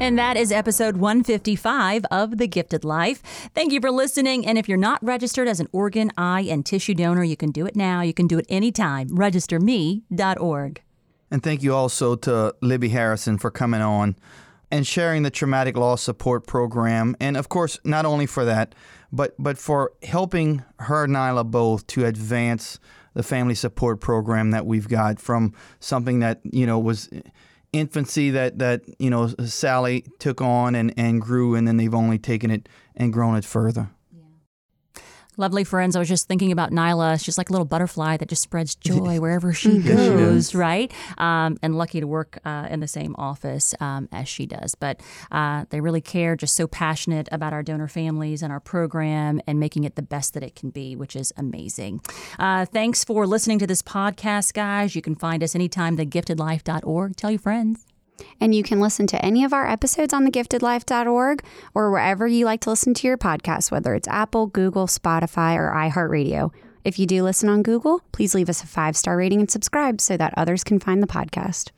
And 0.00 0.18
that 0.18 0.36
is 0.36 0.50
episode 0.50 0.96
155 0.96 2.04
of 2.10 2.38
The 2.38 2.48
Gifted 2.48 2.84
Life. 2.84 3.22
Thank 3.54 3.72
you 3.72 3.80
for 3.80 3.92
listening. 3.92 4.44
And 4.44 4.58
if 4.58 4.68
you're 4.68 4.76
not 4.76 5.00
registered 5.04 5.46
as 5.46 5.60
an 5.60 5.68
organ, 5.70 6.10
eye, 6.16 6.48
and 6.50 6.66
tissue 6.66 6.94
donor, 6.94 7.22
you 7.22 7.36
can 7.36 7.52
do 7.52 7.64
it 7.64 7.76
now. 7.76 8.00
You 8.00 8.12
can 8.12 8.26
do 8.26 8.38
it 8.38 8.46
anytime. 8.48 9.10
RegisterMe.org. 9.10 10.82
And 11.30 11.44
thank 11.44 11.62
you 11.62 11.72
also 11.76 12.16
to 12.16 12.56
Libbie 12.60 12.90
Harrison 12.90 13.38
for 13.38 13.52
coming 13.52 13.82
on 13.82 14.16
and 14.70 14.86
sharing 14.86 15.22
the 15.22 15.30
traumatic 15.30 15.76
loss 15.76 16.02
support 16.02 16.46
program. 16.46 17.16
And 17.20 17.36
of 17.36 17.48
course, 17.48 17.78
not 17.84 18.04
only 18.04 18.26
for 18.26 18.44
that, 18.44 18.74
but 19.12 19.34
but 19.38 19.58
for 19.58 19.92
helping 20.02 20.62
her 20.78 21.04
and 21.04 21.14
Nyla 21.14 21.50
both 21.50 21.86
to 21.88 22.04
advance 22.06 22.78
the 23.14 23.22
family 23.22 23.54
support 23.54 24.00
program 24.00 24.52
that 24.52 24.66
we've 24.66 24.88
got 24.88 25.18
from 25.18 25.52
something 25.80 26.20
that, 26.20 26.40
you 26.44 26.64
know, 26.66 26.78
was 26.78 27.10
infancy 27.72 28.30
that 28.30 28.58
that, 28.58 28.82
you 28.98 29.10
know, 29.10 29.28
Sally 29.44 30.04
took 30.18 30.40
on 30.40 30.74
and, 30.74 30.94
and 30.96 31.20
grew 31.20 31.54
and 31.54 31.66
then 31.66 31.76
they've 31.76 31.94
only 31.94 32.18
taken 32.18 32.50
it 32.50 32.68
and 32.94 33.12
grown 33.12 33.36
it 33.36 33.44
further. 33.44 33.90
Lovely 35.40 35.64
friends. 35.64 35.96
I 35.96 35.98
was 36.00 36.08
just 36.08 36.28
thinking 36.28 36.52
about 36.52 36.70
Nyla. 36.70 37.18
She's 37.24 37.38
like 37.38 37.48
a 37.48 37.52
little 37.52 37.64
butterfly 37.64 38.18
that 38.18 38.28
just 38.28 38.42
spreads 38.42 38.74
joy 38.74 39.18
wherever 39.20 39.54
she 39.54 39.70
Yes, 39.78 39.84
she 39.86 39.88
goes, 40.10 40.46
does. 40.48 40.54
right? 40.54 40.92
Um, 41.16 41.56
and 41.62 41.78
lucky 41.78 41.98
to 41.98 42.06
work 42.06 42.38
uh, 42.44 42.68
in 42.70 42.80
the 42.80 42.86
same 42.86 43.16
office 43.16 43.74
um, 43.80 44.06
as 44.12 44.28
she 44.28 44.44
does. 44.44 44.74
But 44.74 45.00
uh, 45.32 45.64
they 45.70 45.80
really 45.80 46.02
care, 46.02 46.36
just 46.36 46.54
so 46.56 46.66
passionate 46.66 47.26
about 47.32 47.54
our 47.54 47.62
donor 47.62 47.88
families 47.88 48.42
and 48.42 48.52
our 48.52 48.60
program 48.60 49.40
and 49.46 49.58
making 49.58 49.84
it 49.84 49.94
the 49.96 50.02
best 50.02 50.34
that 50.34 50.42
it 50.42 50.54
can 50.54 50.68
be, 50.68 50.94
which 50.94 51.16
is 51.16 51.32
amazing. 51.38 52.02
Uh, 52.38 52.66
thanks 52.66 53.02
for 53.02 53.26
listening 53.26 53.58
to 53.60 53.66
this 53.66 53.80
podcast, 53.80 54.52
guys. 54.52 54.94
You 54.94 55.00
can 55.00 55.14
find 55.14 55.42
us 55.42 55.54
anytime, 55.54 55.96
thegiftedlife.org. 55.96 57.16
Tell 57.16 57.30
your 57.30 57.40
friends. 57.40 57.86
And 58.40 58.54
you 58.54 58.62
can 58.62 58.80
listen 58.80 59.06
to 59.08 59.24
any 59.24 59.44
of 59.44 59.52
our 59.52 59.68
episodes 59.68 60.14
on 60.14 60.26
thegiftedlife.org 60.26 61.44
or 61.74 61.90
wherever 61.90 62.26
you 62.26 62.44
like 62.44 62.60
to 62.62 62.70
listen 62.70 62.94
to 62.94 63.06
your 63.06 63.18
podcast, 63.18 63.70
whether 63.70 63.94
it's 63.94 64.08
Apple, 64.08 64.46
Google, 64.46 64.86
Spotify, 64.86 65.56
or 65.56 65.72
iHeartRadio. 65.74 66.50
If 66.84 66.98
you 66.98 67.06
do 67.06 67.22
listen 67.22 67.48
on 67.48 67.62
Google, 67.62 68.00
please 68.12 68.34
leave 68.34 68.48
us 68.48 68.62
a 68.62 68.66
five 68.66 68.96
star 68.96 69.16
rating 69.16 69.40
and 69.40 69.50
subscribe 69.50 70.00
so 70.00 70.16
that 70.16 70.34
others 70.36 70.64
can 70.64 70.78
find 70.78 71.02
the 71.02 71.06
podcast. 71.06 71.70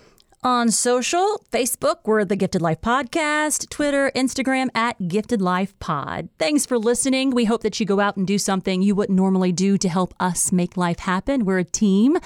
On 0.44 0.72
social, 0.72 1.40
Facebook, 1.52 1.98
we're 2.04 2.24
the 2.24 2.34
Gifted 2.34 2.62
Life 2.62 2.80
Podcast, 2.80 3.70
Twitter, 3.70 4.10
Instagram 4.16 4.70
at 4.74 5.06
Gifted 5.06 5.40
Life 5.40 5.78
Pod. 5.78 6.30
Thanks 6.36 6.66
for 6.66 6.78
listening. 6.78 7.30
We 7.30 7.44
hope 7.44 7.62
that 7.62 7.78
you 7.78 7.86
go 7.86 8.00
out 8.00 8.16
and 8.16 8.26
do 8.26 8.38
something 8.38 8.82
you 8.82 8.96
wouldn't 8.96 9.16
normally 9.16 9.52
do 9.52 9.78
to 9.78 9.88
help 9.88 10.14
us 10.18 10.50
make 10.50 10.76
life 10.76 10.98
happen. 10.98 11.44
We're 11.44 11.60
a 11.60 11.64
team. 11.64 12.16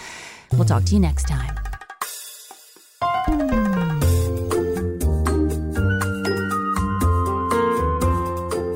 We'll 0.53 0.64
talk 0.64 0.85
to 0.85 0.94
you 0.94 1.01
next 1.01 1.29
time. 1.29 1.75